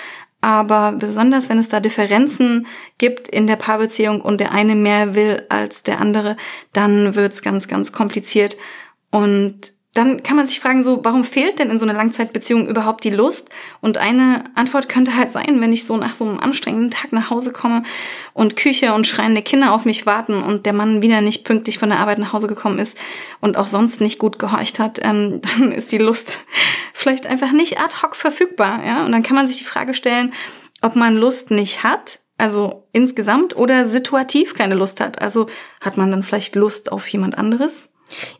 [0.41, 5.45] Aber besonders, wenn es da Differenzen gibt in der Paarbeziehung und der eine mehr will
[5.49, 6.37] als der andere,
[6.71, 8.55] dann wird's ganz, ganz kompliziert.
[9.11, 13.03] Und dann kann man sich fragen, so, warum fehlt denn in so einer Langzeitbeziehung überhaupt
[13.03, 13.49] die Lust?
[13.81, 17.31] Und eine Antwort könnte halt sein, wenn ich so nach so einem anstrengenden Tag nach
[17.31, 17.81] Hause komme
[18.33, 21.89] und Küche und schreiende Kinder auf mich warten und der Mann wieder nicht pünktlich von
[21.89, 22.99] der Arbeit nach Hause gekommen ist
[23.41, 26.39] und auch sonst nicht gut gehorcht hat, ähm, dann ist die Lust
[26.93, 29.05] vielleicht einfach nicht ad hoc verfügbar, ja?
[29.05, 30.33] Und dann kann man sich die Frage stellen,
[30.81, 35.21] ob man Lust nicht hat, also insgesamt, oder situativ keine Lust hat.
[35.21, 35.47] Also
[35.81, 37.88] hat man dann vielleicht Lust auf jemand anderes?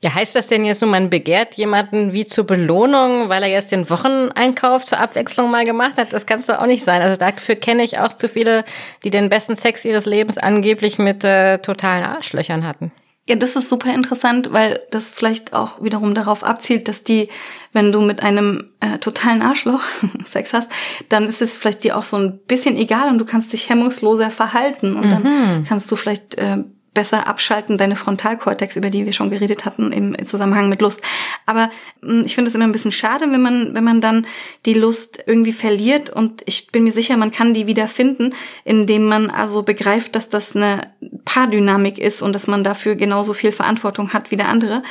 [0.04, 3.72] Ja, heißt das denn jetzt nur, man begehrt jemanden wie zur Belohnung, weil er jetzt
[3.72, 6.14] den Wocheneinkauf zur Abwechslung mal gemacht hat?
[6.14, 7.02] Das kann es doch auch nicht sein.
[7.02, 8.64] Also dafür kenne ich auch zu viele,
[9.04, 12.92] die den besten Sex ihres Lebens angeblich mit äh, totalen Arschlöchern hatten.
[13.30, 17.30] Ja, das ist super interessant, weil das vielleicht auch wiederum darauf abzielt, dass die,
[17.74, 19.84] wenn du mit einem äh, totalen Arschloch
[20.26, 20.72] Sex hast,
[21.10, 24.32] dann ist es vielleicht dir auch so ein bisschen egal und du kannst dich hemmungsloser
[24.32, 29.30] verhalten und dann kannst du vielleicht äh, besser abschalten, deine Frontalkortex, über die wir schon
[29.30, 31.02] geredet hatten im Zusammenhang mit Lust.
[31.46, 31.70] Aber
[32.02, 34.26] mh, ich finde es immer ein bisschen schade, wenn man, wenn man dann
[34.66, 39.06] die Lust irgendwie verliert und ich bin mir sicher, man kann die wieder finden, indem
[39.06, 40.92] man also begreift, dass das eine
[41.26, 44.84] Paardynamik ist und dass man dafür genauso viel Verantwortung hat wie der andere.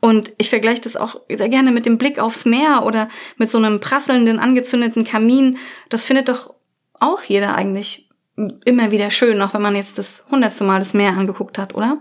[0.00, 3.58] Und ich vergleiche das auch sehr gerne mit dem Blick aufs Meer oder mit so
[3.58, 5.58] einem prasselnden, angezündeten Kamin.
[5.88, 6.54] Das findet doch
[6.98, 11.10] auch jeder eigentlich immer wieder schön, auch wenn man jetzt das hundertste Mal das Meer
[11.10, 11.98] angeguckt hat, oder?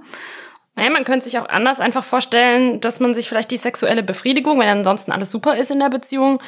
[0.76, 4.60] Naja, man könnte sich auch anders einfach vorstellen, dass man sich vielleicht die sexuelle Befriedigung,
[4.60, 6.42] wenn ansonsten alles super ist in der Beziehung,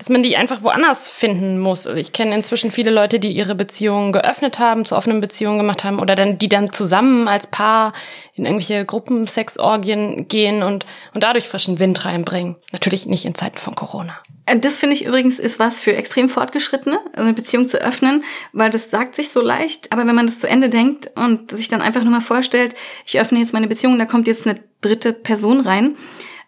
[0.00, 1.86] dass man die einfach woanders finden muss.
[1.86, 5.84] Also ich kenne inzwischen viele Leute, die ihre Beziehungen geöffnet haben, zu offenen Beziehungen gemacht
[5.84, 7.92] haben oder dann die dann zusammen als Paar
[8.34, 12.56] in irgendwelche Gruppensexorgien gehen und und dadurch frischen Wind reinbringen.
[12.72, 14.18] Natürlich nicht in Zeiten von Corona.
[14.46, 18.70] Äh, das finde ich übrigens ist was für extrem Fortgeschrittene, eine Beziehung zu öffnen, weil
[18.70, 21.82] das sagt sich so leicht, aber wenn man das zu Ende denkt und sich dann
[21.82, 25.60] einfach nur mal vorstellt, ich öffne jetzt meine Beziehung, da kommt jetzt eine dritte Person
[25.60, 25.96] rein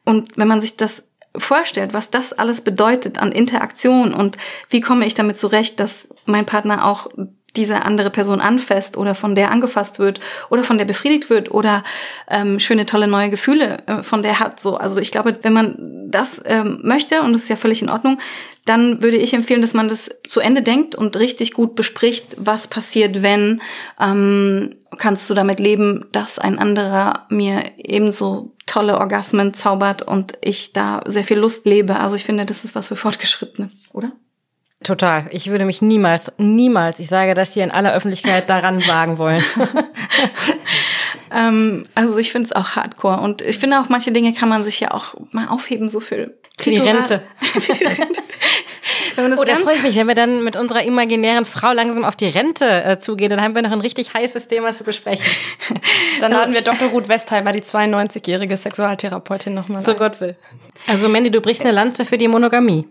[0.07, 1.05] und wenn man sich das
[1.37, 4.37] vorstellt, was das alles bedeutet an Interaktion und
[4.69, 7.09] wie komme ich damit zurecht, dass mein Partner auch
[7.57, 11.85] diese andere Person anfasst oder von der angefasst wird oder von der befriedigt wird oder
[12.29, 14.77] ähm, schöne tolle neue Gefühle äh, von der hat so.
[14.77, 15.77] Also ich glaube wenn man
[16.09, 18.19] das ähm, möchte und das ist ja völlig in Ordnung
[18.65, 22.69] dann würde ich empfehlen dass man das zu Ende denkt und richtig gut bespricht was
[22.69, 23.61] passiert wenn
[24.01, 30.73] ähm, kannst du damit leben dass ein anderer mir ebenso tolle Orgasmen zaubert und ich
[30.73, 32.01] da sehr viel Lust lebe.
[32.01, 34.13] Also ich finde das ist was für Fortgeschrittene oder
[34.83, 35.27] Total.
[35.31, 39.45] Ich würde mich niemals, niemals, ich sage das hier in aller Öffentlichkeit, daran wagen wollen.
[41.35, 43.21] ähm, also ich finde es auch hardcore.
[43.21, 46.35] Und ich finde auch, manche Dinge kann man sich ja auch mal aufheben, so für,
[46.59, 47.23] für die Rente.
[47.41, 48.21] für die Rente.
[49.39, 52.29] oh, da freue ich mich, wenn wir dann mit unserer imaginären Frau langsam auf die
[52.29, 55.27] Rente äh, zugehen, dann haben wir noch ein richtig heißes Thema zu besprechen.
[56.21, 56.89] Dann laden wir Dr.
[56.89, 60.37] Ruth Westheimer, die 92-jährige Sexualtherapeutin, nochmal So Gott will.
[60.87, 62.87] Also Mandy, du brichst eine Lanze für die Monogamie.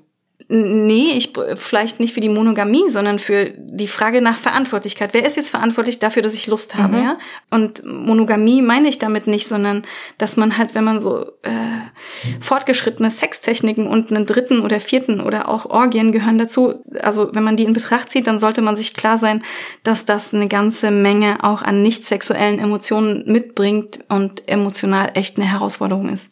[0.48, 5.14] Nee, ich vielleicht nicht für die Monogamie, sondern für die Frage nach Verantwortlichkeit.
[5.14, 7.04] Wer ist jetzt verantwortlich dafür, dass ich Lust habe, mhm.
[7.04, 7.18] ja?
[7.50, 9.84] Und Monogamie meine ich damit nicht, sondern
[10.18, 15.50] dass man halt, wenn man so äh, fortgeschrittene Sextechniken und einen dritten oder vierten oder
[15.50, 18.94] auch Orgien gehören dazu, also wenn man die in Betracht zieht, dann sollte man sich
[18.94, 19.44] klar sein,
[19.84, 25.50] dass das eine ganze Menge auch an nicht sexuellen Emotionen mitbringt und emotional echt eine
[25.50, 26.31] Herausforderung ist.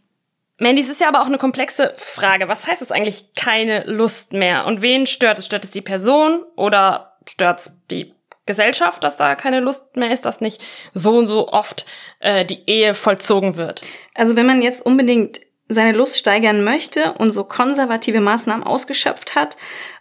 [0.59, 2.49] Mandy, es ist ja aber auch eine komplexe Frage.
[2.49, 4.65] Was heißt es eigentlich keine Lust mehr?
[4.65, 5.45] Und wen stört es?
[5.45, 8.13] Stört es die Person oder stört es die
[8.45, 10.61] Gesellschaft, dass da keine Lust mehr ist, dass nicht
[10.93, 11.85] so und so oft
[12.19, 13.83] äh, die Ehe vollzogen wird?
[14.15, 19.55] Also wenn man jetzt unbedingt seine Lust steigern möchte und so konservative Maßnahmen ausgeschöpft hat,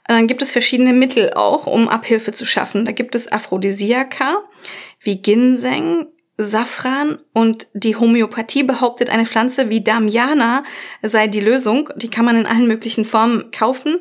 [0.08, 2.84] dann gibt es verschiedene Mittel auch, um Abhilfe zu schaffen.
[2.84, 4.42] Da gibt es Aphrodisiaka
[5.00, 6.06] wie Ginseng,
[6.38, 10.62] Safran und die Homöopathie behauptet, eine Pflanze wie Damiana
[11.02, 11.90] sei die Lösung.
[11.96, 13.98] Die kann man in allen möglichen Formen kaufen.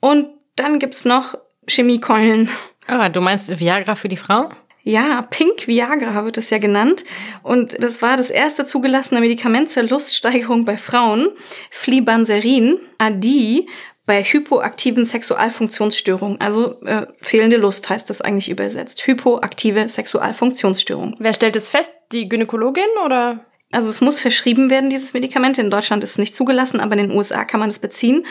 [0.00, 1.34] Und dann gibt's noch
[1.66, 2.50] Chemiekeulen.
[2.86, 4.50] Ah, du meinst Viagra für die Frau?
[4.82, 7.04] Ja, Pink Viagra wird es ja genannt.
[7.42, 11.28] Und das war das erste zugelassene Medikament zur Luststeigerung bei Frauen.
[11.72, 13.66] Flibanserin, Adi,
[14.06, 19.04] bei hypoaktiven Sexualfunktionsstörungen, also äh, fehlende Lust heißt das eigentlich übersetzt.
[19.06, 21.16] Hypoaktive Sexualfunktionsstörung.
[21.18, 21.92] Wer stellt es fest?
[22.12, 23.44] Die Gynäkologin oder?
[23.72, 25.58] Also es muss verschrieben werden, dieses Medikament.
[25.58, 28.24] In Deutschland ist es nicht zugelassen, aber in den USA kann man es beziehen.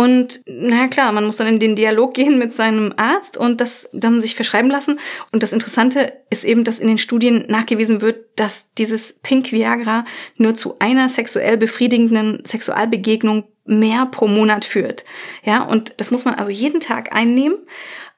[0.00, 3.88] Und naja klar, man muss dann in den Dialog gehen mit seinem Arzt und das
[3.92, 5.00] dann sich verschreiben lassen.
[5.32, 10.04] Und das Interessante ist eben, dass in den Studien nachgewiesen wird, dass dieses Pink Viagra
[10.36, 15.04] nur zu einer sexuell befriedigenden Sexualbegegnung mehr pro Monat führt.
[15.42, 17.58] Ja, und das muss man also jeden Tag einnehmen.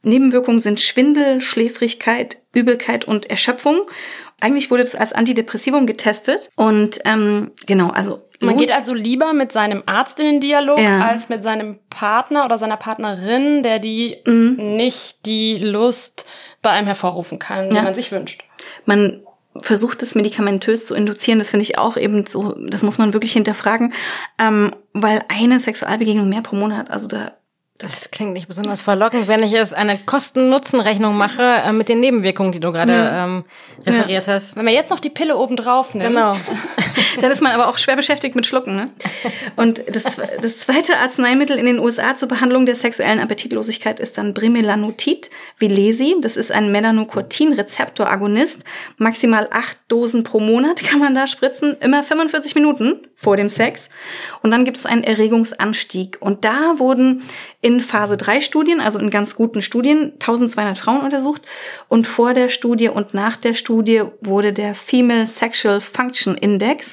[0.02, 3.80] Nebenwirkungen sind Schwindel, Schläfrigkeit, Übelkeit und Erschöpfung.
[4.38, 9.52] Eigentlich wurde es als Antidepressivum getestet und ähm, genau, also man geht also lieber mit
[9.52, 11.00] seinem Arzt in den Dialog ja.
[11.00, 14.76] als mit seinem Partner oder seiner Partnerin, der die mhm.
[14.76, 16.26] nicht die Lust
[16.62, 17.82] bei einem hervorrufen kann, die ja.
[17.82, 18.44] man sich wünscht.
[18.86, 19.22] Man
[19.56, 23.32] versucht es medikamentös zu induzieren, das finde ich auch eben so, das muss man wirklich
[23.32, 23.92] hinterfragen,
[24.38, 27.32] ähm, weil eine Sexualbegegnung mehr pro Monat, also da
[27.80, 32.52] das klingt nicht besonders verlockend, wenn ich es eine Kosten-Nutzen-Rechnung mache äh, mit den Nebenwirkungen,
[32.52, 33.24] die du gerade ja.
[33.24, 33.44] ähm,
[33.86, 34.34] referiert ja.
[34.34, 34.54] hast.
[34.56, 36.08] Wenn man jetzt noch die Pille oben drauf nimmt.
[36.08, 36.36] Genau.
[37.20, 38.76] Dann ist man aber auch schwer beschäftigt mit Schlucken.
[38.76, 38.90] Ne?
[39.56, 44.34] Und das, das zweite Arzneimittel in den USA zur Behandlung der sexuellen Appetitlosigkeit ist dann
[44.34, 46.16] Bremelanotid, Vilesi.
[46.20, 48.64] Das ist ein Melanocortin-Rezeptor-Agonist.
[48.96, 53.88] Maximal acht Dosen pro Monat kann man da spritzen, immer 45 Minuten vor dem Sex.
[54.42, 56.18] Und dann gibt es einen Erregungsanstieg.
[56.20, 57.22] Und da wurden
[57.60, 61.42] in Phase 3 Studien, also in ganz guten Studien, 1200 Frauen untersucht.
[61.88, 66.89] Und vor der Studie und nach der Studie wurde der Female Sexual Function Index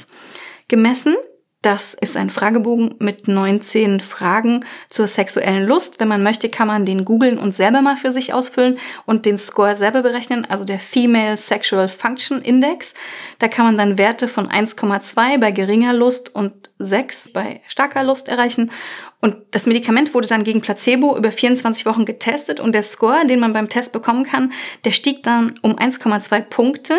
[0.67, 1.15] gemessen.
[1.63, 5.99] Das ist ein Fragebogen mit 19 Fragen zur sexuellen Lust.
[5.99, 9.39] Wenn man möchte, kann man den googeln und selber mal für sich ausfüllen und den
[9.39, 12.93] Score selber berechnen, also der Female Sexual Function Index.
[13.39, 18.30] Da kann man dann Werte von 1,2 bei geringer Lust und 6 bei starker Lust
[18.30, 18.71] erreichen.
[19.19, 23.39] Und das Medikament wurde dann gegen Placebo über 24 Wochen getestet und der Score, den
[23.39, 24.53] man beim Test bekommen kann,
[24.86, 26.95] der stieg dann um 1,2 Punkte.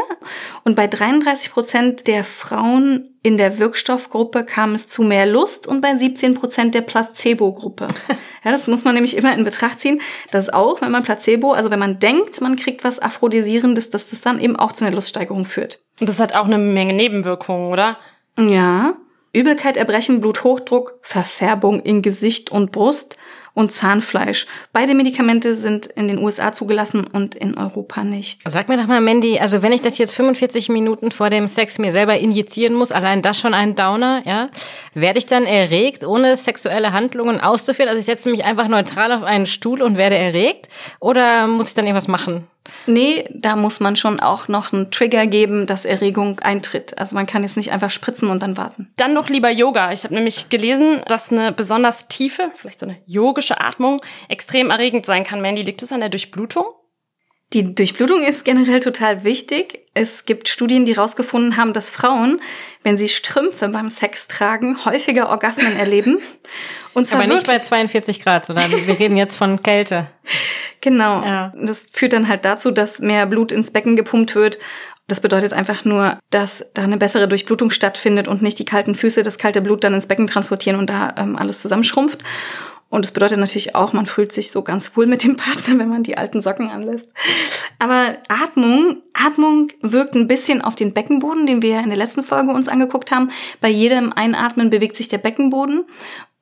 [0.64, 5.80] Und bei 33 Prozent der Frauen in der Wirkstoffgruppe kam es zu mehr Lust und
[5.80, 7.88] bei 17 Prozent der Placebo-Gruppe.
[8.44, 10.00] Ja, das muss man nämlich immer in Betracht ziehen,
[10.30, 14.20] dass auch, wenn man Placebo, also wenn man denkt, man kriegt was Aphrodisierendes, dass das
[14.20, 15.82] dann eben auch zu einer Luststeigerung führt.
[15.98, 17.98] Und das hat auch eine Menge Nebenwirkungen, oder?
[18.38, 18.94] Ja.
[19.38, 23.16] Übelkeit, Erbrechen, Bluthochdruck, Verfärbung in Gesicht und Brust,
[23.58, 24.46] und Zahnfleisch.
[24.72, 28.40] Beide Medikamente sind in den USA zugelassen und in Europa nicht.
[28.48, 31.78] Sag mir doch mal, Mandy, also wenn ich das jetzt 45 Minuten vor dem Sex
[31.80, 34.46] mir selber injizieren muss, allein das schon ein Downer, ja?
[34.94, 37.88] Werde ich dann erregt, ohne sexuelle Handlungen auszuführen?
[37.88, 40.68] Also ich setze mich einfach neutral auf einen Stuhl und werde erregt?
[41.00, 42.46] Oder muss ich dann irgendwas machen?
[42.86, 46.98] Nee, da muss man schon auch noch einen Trigger geben, dass Erregung eintritt.
[46.98, 48.92] Also man kann jetzt nicht einfach spritzen und dann warten.
[48.96, 49.92] Dann noch lieber Yoga.
[49.92, 55.06] Ich habe nämlich gelesen, dass eine besonders tiefe, vielleicht so eine yogische Atmung extrem erregend
[55.06, 55.40] sein kann.
[55.40, 56.66] Mandy, liegt es an der Durchblutung?
[57.54, 59.86] Die Durchblutung ist generell total wichtig.
[59.94, 62.42] Es gibt Studien, die herausgefunden haben, dass Frauen,
[62.82, 66.18] wenn sie Strümpfe beim Sex tragen, häufiger Orgasmen erleben.
[66.92, 70.08] Und zwar Aber nicht bei 42 Grad, sondern wir reden jetzt von Kälte.
[70.80, 71.22] Genau.
[71.22, 71.52] Ja.
[71.56, 74.58] Das führt dann halt dazu, dass mehr Blut ins Becken gepumpt wird.
[75.08, 79.22] Das bedeutet einfach nur, dass da eine bessere Durchblutung stattfindet und nicht die kalten Füße
[79.22, 82.22] das kalte Blut dann ins Becken transportieren und da ähm, alles zusammenschrumpft.
[82.90, 85.90] Und es bedeutet natürlich auch, man fühlt sich so ganz wohl mit dem Partner, wenn
[85.90, 87.12] man die alten Socken anlässt.
[87.78, 92.22] Aber Atmung, Atmung wirkt ein bisschen auf den Beckenboden, den wir ja in der letzten
[92.22, 93.30] Folge uns angeguckt haben.
[93.60, 95.84] Bei jedem Einatmen bewegt sich der Beckenboden.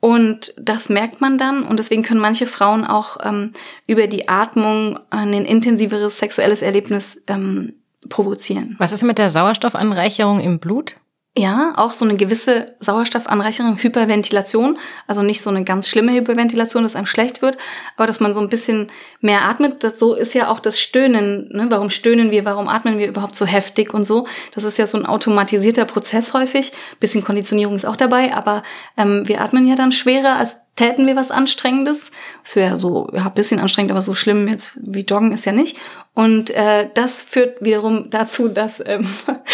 [0.00, 3.52] Und das merkt man dann und deswegen können manche Frauen auch ähm,
[3.86, 7.74] über die Atmung ein intensiveres sexuelles Erlebnis ähm,
[8.08, 8.76] provozieren.
[8.78, 10.96] Was ist mit der Sauerstoffanreicherung im Blut?
[11.38, 16.96] Ja, auch so eine gewisse Sauerstoffanreicherung, Hyperventilation, also nicht so eine ganz schlimme Hyperventilation, dass
[16.96, 17.58] einem schlecht wird,
[17.98, 18.86] aber dass man so ein bisschen
[19.20, 19.84] mehr atmet.
[19.84, 21.50] Das, so ist ja auch das Stöhnen.
[21.52, 21.66] Ne?
[21.68, 22.46] Warum stöhnen wir?
[22.46, 24.26] Warum atmen wir überhaupt so heftig und so?
[24.54, 26.72] Das ist ja so ein automatisierter Prozess häufig.
[27.00, 28.62] Bisschen Konditionierung ist auch dabei, aber
[28.96, 32.12] ähm, wir atmen ja dann schwerer, als täten wir was Anstrengendes.
[32.44, 35.76] Das wäre so, ja, bisschen anstrengend, aber so schlimm jetzt wie Joggen ist ja nicht.
[36.14, 39.06] Und äh, das führt wiederum dazu, dass ähm,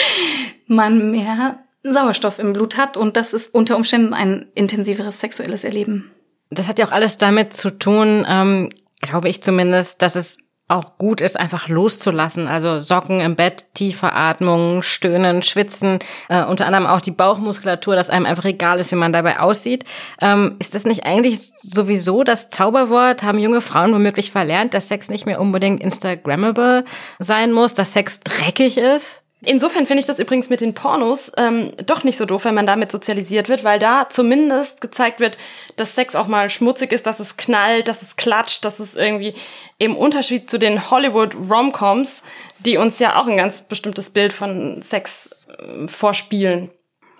[0.68, 6.10] man mehr Sauerstoff im Blut hat und das ist unter Umständen ein intensiveres sexuelles Erleben.
[6.50, 10.38] Das hat ja auch alles damit zu tun, ähm, glaube ich zumindest, dass es
[10.72, 12.48] auch gut ist, einfach loszulassen.
[12.48, 18.10] Also Socken im Bett, tiefe Atmung, Stöhnen, Schwitzen, äh, unter anderem auch die Bauchmuskulatur, dass
[18.10, 19.84] einem einfach egal ist, wie man dabei aussieht.
[20.20, 23.22] Ähm, ist das nicht eigentlich sowieso das Zauberwort?
[23.22, 26.84] Haben junge Frauen womöglich verlernt, dass Sex nicht mehr unbedingt Instagrammable
[27.18, 29.21] sein muss, dass Sex dreckig ist?
[29.44, 32.66] Insofern finde ich das übrigens mit den Pornos ähm, doch nicht so doof, wenn man
[32.66, 35.36] damit sozialisiert wird, weil da zumindest gezeigt wird,
[35.74, 39.34] dass Sex auch mal schmutzig ist, dass es knallt, dass es klatscht, dass es irgendwie
[39.78, 42.22] im Unterschied zu den Hollywood-Romcoms,
[42.60, 46.70] die uns ja auch ein ganz bestimmtes Bild von Sex äh, vorspielen.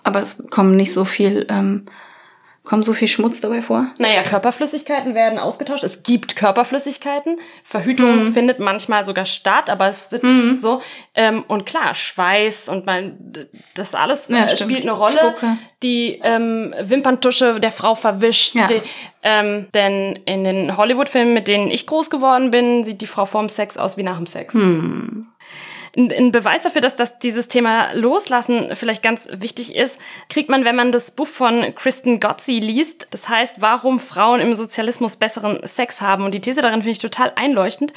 [0.03, 1.87] Aber es kommen nicht so viel ähm,
[2.63, 3.87] Kommt so viel Schmutz dabei vor?
[3.97, 5.83] Naja, Körperflüssigkeiten werden ausgetauscht.
[5.83, 7.37] Es gibt Körperflüssigkeiten.
[7.65, 8.33] Verhütung mhm.
[8.33, 10.55] findet manchmal sogar statt, aber es wird mhm.
[10.55, 10.81] so.
[11.13, 13.17] Ähm, und klar, Schweiß und man,
[13.75, 15.11] das alles ja, äh, spielt eine Rolle.
[15.11, 15.57] Spucke.
[15.83, 18.55] Die ähm, Wimperntusche der Frau verwischt.
[18.55, 18.67] Ja.
[18.67, 18.81] Die,
[19.23, 23.49] ähm, denn in den Hollywood-Filmen, mit denen ich groß geworden bin, sieht die Frau vorm
[23.49, 24.53] Sex aus wie nach dem Sex.
[24.53, 25.27] Mhm
[25.95, 30.75] ein Beweis dafür, dass das dieses Thema Loslassen vielleicht ganz wichtig ist, kriegt man, wenn
[30.75, 33.07] man das Buch von Kristen Gotzi liest.
[33.11, 36.25] Das heißt, warum Frauen im Sozialismus besseren Sex haben.
[36.25, 37.93] Und die These darin finde ich total einleuchtend,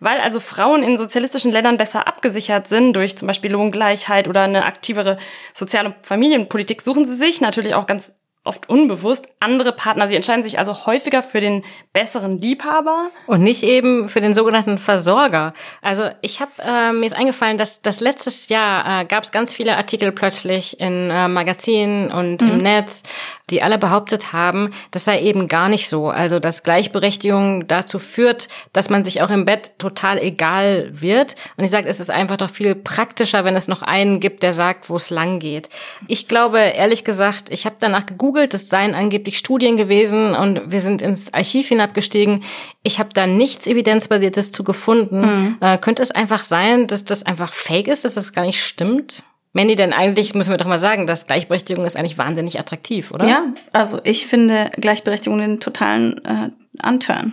[0.00, 4.64] weil also Frauen in sozialistischen Ländern besser abgesichert sind durch zum Beispiel Lohngleichheit oder eine
[4.64, 5.16] aktivere
[5.54, 10.08] soziale Familienpolitik, suchen sie sich natürlich auch ganz oft unbewusst andere Partner.
[10.08, 13.10] Sie entscheiden sich also häufiger für den besseren Liebhaber.
[13.26, 15.52] Und nicht eben für den sogenannten Versorger.
[15.82, 19.52] Also ich habe äh, mir ist eingefallen, dass das letztes Jahr äh, gab es ganz
[19.54, 22.48] viele Artikel plötzlich in äh, Magazinen und mhm.
[22.48, 23.02] im Netz,
[23.50, 26.08] die alle behauptet haben, das sei eben gar nicht so.
[26.08, 31.36] Also dass Gleichberechtigung dazu führt, dass man sich auch im Bett total egal wird.
[31.56, 34.52] Und ich sage, es ist einfach doch viel praktischer, wenn es noch einen gibt, der
[34.52, 35.68] sagt, wo es lang geht.
[36.08, 40.80] Ich glaube, ehrlich gesagt, ich habe danach gegoogelt, es seien angeblich Studien gewesen und wir
[40.80, 42.42] sind ins Archiv hinabgestiegen.
[42.82, 45.20] Ich habe da nichts Evidenzbasiertes zu gefunden.
[45.20, 45.56] Mhm.
[45.60, 49.22] Äh, könnte es einfach sein, dass das einfach fake ist, dass das gar nicht stimmt?
[49.56, 53.26] Mandy, denn eigentlich müssen wir doch mal sagen, dass Gleichberechtigung ist eigentlich wahnsinnig attraktiv, oder?
[53.26, 57.32] Ja, also ich finde Gleichberechtigung den totalen äh, Unturn.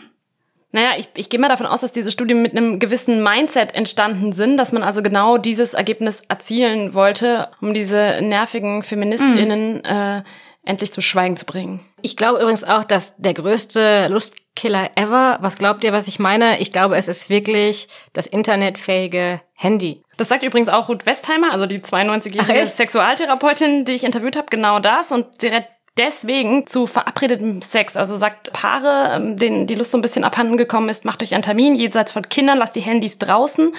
[0.72, 4.32] Naja, ich, ich gehe mal davon aus, dass diese Studien mit einem gewissen Mindset entstanden
[4.32, 9.82] sind, dass man also genau dieses Ergebnis erzielen wollte, um diese nervigen FeministInnen mhm.
[9.84, 10.24] äh,
[10.64, 11.82] endlich zum Schweigen zu bringen.
[12.02, 16.62] Ich glaube übrigens auch, dass der größte Lustkiller ever, was glaubt ihr, was ich meine?
[16.62, 20.03] Ich glaube, es ist wirklich das internetfähige Handy.
[20.18, 24.80] Das sagt übrigens auch Ruth Westheimer, also die 92-jährige Sexualtherapeutin, die ich interviewt habe, genau
[24.80, 25.12] das.
[25.12, 25.66] Und sie rät
[25.98, 27.96] deswegen zu verabredetem Sex.
[27.98, 31.34] Also sagt Paare, ähm, denen die Lust so ein bisschen abhanden gekommen ist, macht euch
[31.34, 33.76] einen Termin jenseits von Kindern, lasst die Handys draußen.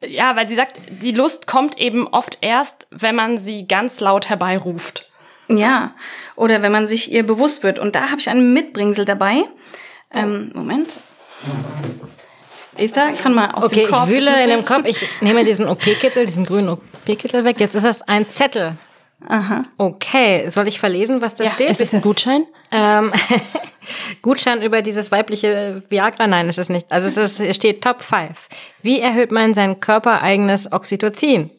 [0.00, 4.28] Ja, weil sie sagt, die Lust kommt eben oft erst, wenn man sie ganz laut
[4.28, 5.10] herbeiruft.
[5.48, 5.94] Ja,
[6.36, 7.78] oder wenn man sich ihr bewusst wird.
[7.78, 9.44] Und da habe ich einen Mitbringsel dabei.
[10.10, 11.00] Ähm, Moment.
[12.76, 14.02] Esther kann mal aus okay, dem Korb.
[14.02, 14.86] Okay, ich wühle in dem Kopf.
[14.86, 17.60] Ich nehme diesen OP-Kittel, diesen grünen OP-Kittel weg.
[17.60, 18.76] Jetzt ist das ein Zettel.
[19.26, 19.62] Aha.
[19.78, 21.70] Okay, soll ich verlesen, was da ja, steht?
[21.70, 22.46] Ist es ein Gutschein?
[22.70, 23.12] Ähm,
[24.22, 26.26] Gutschein über dieses weibliche Viagra?
[26.26, 26.92] Nein, ist es nicht.
[26.92, 28.48] Also es, ist, es steht Top 5.
[28.82, 31.50] Wie erhöht man sein körpereigenes Oxytocin?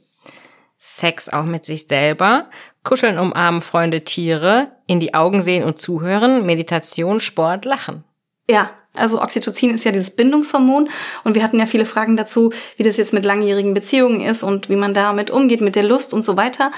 [0.78, 2.48] Sex auch mit sich selber,
[2.84, 8.04] Kuscheln, umarmen, Freunde, Tiere, in die Augen sehen und zuhören, Meditation, Sport, Lachen.
[8.48, 10.90] Ja, also Oxytocin ist ja dieses Bindungshormon
[11.24, 14.70] und wir hatten ja viele Fragen dazu, wie das jetzt mit langjährigen Beziehungen ist und
[14.70, 16.72] wie man damit umgeht mit der Lust und so weiter.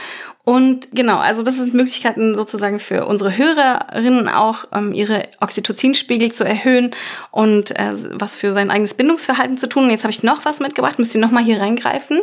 [0.44, 6.46] Und genau, also das sind Möglichkeiten sozusagen für unsere Hörerinnen auch, ähm, ihre Oxytocinspiegel zu
[6.46, 6.92] erhöhen
[7.32, 9.84] und äh, was für sein eigenes Bindungsverhalten zu tun.
[9.84, 12.22] Und jetzt habe ich noch was mitgebracht, müsst ihr noch mal hier reingreifen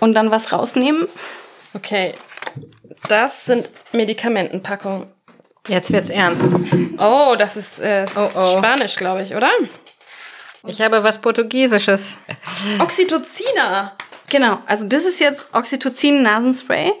[0.00, 1.06] und dann was rausnehmen.
[1.74, 2.14] Okay,
[3.08, 5.06] das sind Medikamentenpackungen.
[5.68, 6.54] Jetzt wird's ernst.
[6.98, 8.58] Oh, das ist äh, oh, oh.
[8.58, 9.50] Spanisch, glaube ich, oder?
[10.66, 12.14] Ich habe was Portugiesisches.
[12.78, 13.96] Oxytocina.
[14.28, 16.92] Genau, also das ist jetzt Oxytocin-Nasenspray.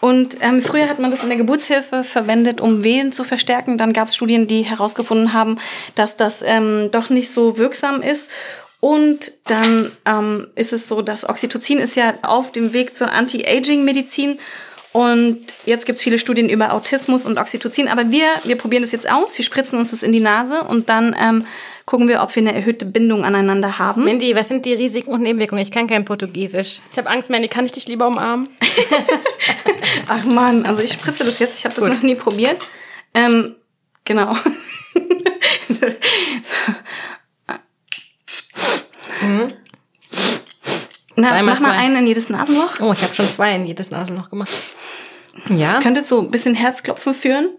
[0.00, 3.78] Und ähm, früher hat man das in der Geburtshilfe verwendet, um Wehen zu verstärken.
[3.78, 5.58] Dann gab es Studien, die herausgefunden haben,
[5.94, 8.30] dass das ähm, doch nicht so wirksam ist.
[8.80, 14.38] Und dann ähm, ist es so, dass Oxytocin ist ja auf dem Weg zur Anti-Aging-Medizin
[14.94, 17.88] und jetzt gibt's viele Studien über Autismus und Oxytocin.
[17.88, 19.36] Aber wir, wir probieren das jetzt aus.
[19.36, 21.44] Wir spritzen uns das in die Nase und dann ähm,
[21.84, 24.04] gucken wir, ob wir eine erhöhte Bindung aneinander haben.
[24.04, 25.60] Mindy, was sind die Risiken und Nebenwirkungen?
[25.64, 26.78] Ich kann kein Portugiesisch.
[26.92, 27.48] Ich habe Angst, Mandy.
[27.48, 28.48] Kann ich dich lieber umarmen?
[30.06, 31.58] Ach man, also ich spritze das jetzt.
[31.58, 31.92] Ich habe das Gut.
[31.92, 32.64] noch nie probiert.
[33.14, 33.56] Ähm,
[34.04, 34.36] genau.
[39.22, 39.48] mhm.
[41.16, 41.78] Na, Zweimal mach mal zwei.
[41.78, 42.80] einen in jedes Nasenloch.
[42.80, 44.50] Oh, ich habe schon zwei in jedes Nasenloch gemacht.
[45.48, 45.74] Ja.
[45.74, 47.50] Das könnte zu ein bisschen Herzklopfen führen.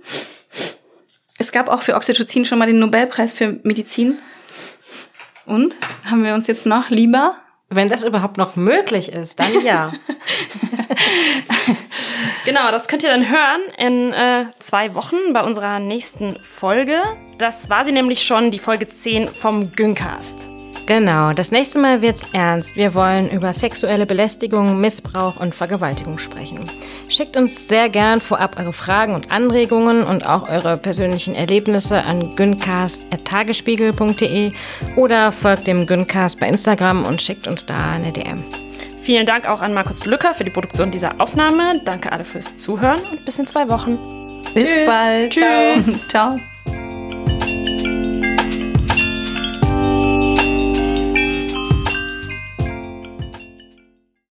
[1.38, 4.18] Es gab auch für Oxytocin schon mal den Nobelpreis für Medizin.
[5.46, 5.78] Und
[6.10, 7.36] haben wir uns jetzt noch lieber?
[7.70, 9.94] Wenn das überhaupt noch möglich ist, dann ja.
[12.46, 17.02] genau, das könnt ihr dann hören in äh, zwei Wochen bei unserer nächsten Folge.
[17.38, 20.48] Das war sie nämlich schon, die Folge 10 vom Güncast.
[20.86, 22.76] Genau, das nächste Mal wird's ernst.
[22.76, 26.70] Wir wollen über sexuelle Belästigung, Missbrauch und Vergewaltigung sprechen.
[27.10, 32.36] Schickt uns sehr gern vorab eure Fragen und Anregungen und auch eure persönlichen Erlebnisse an
[32.36, 34.52] güncast.tagesspiegel.de
[34.96, 38.44] oder folgt dem Güncast bei Instagram und schickt uns da eine DM.
[39.02, 41.82] Vielen Dank auch an Markus Lücker für die Produktion dieser Aufnahme.
[41.84, 43.98] Danke alle fürs Zuhören und bis in zwei Wochen.
[44.54, 44.88] Bis Tschüss.
[44.88, 45.32] bald.
[45.32, 46.00] Tschüss.
[46.08, 46.38] Ciao.
[46.38, 46.55] Ciao.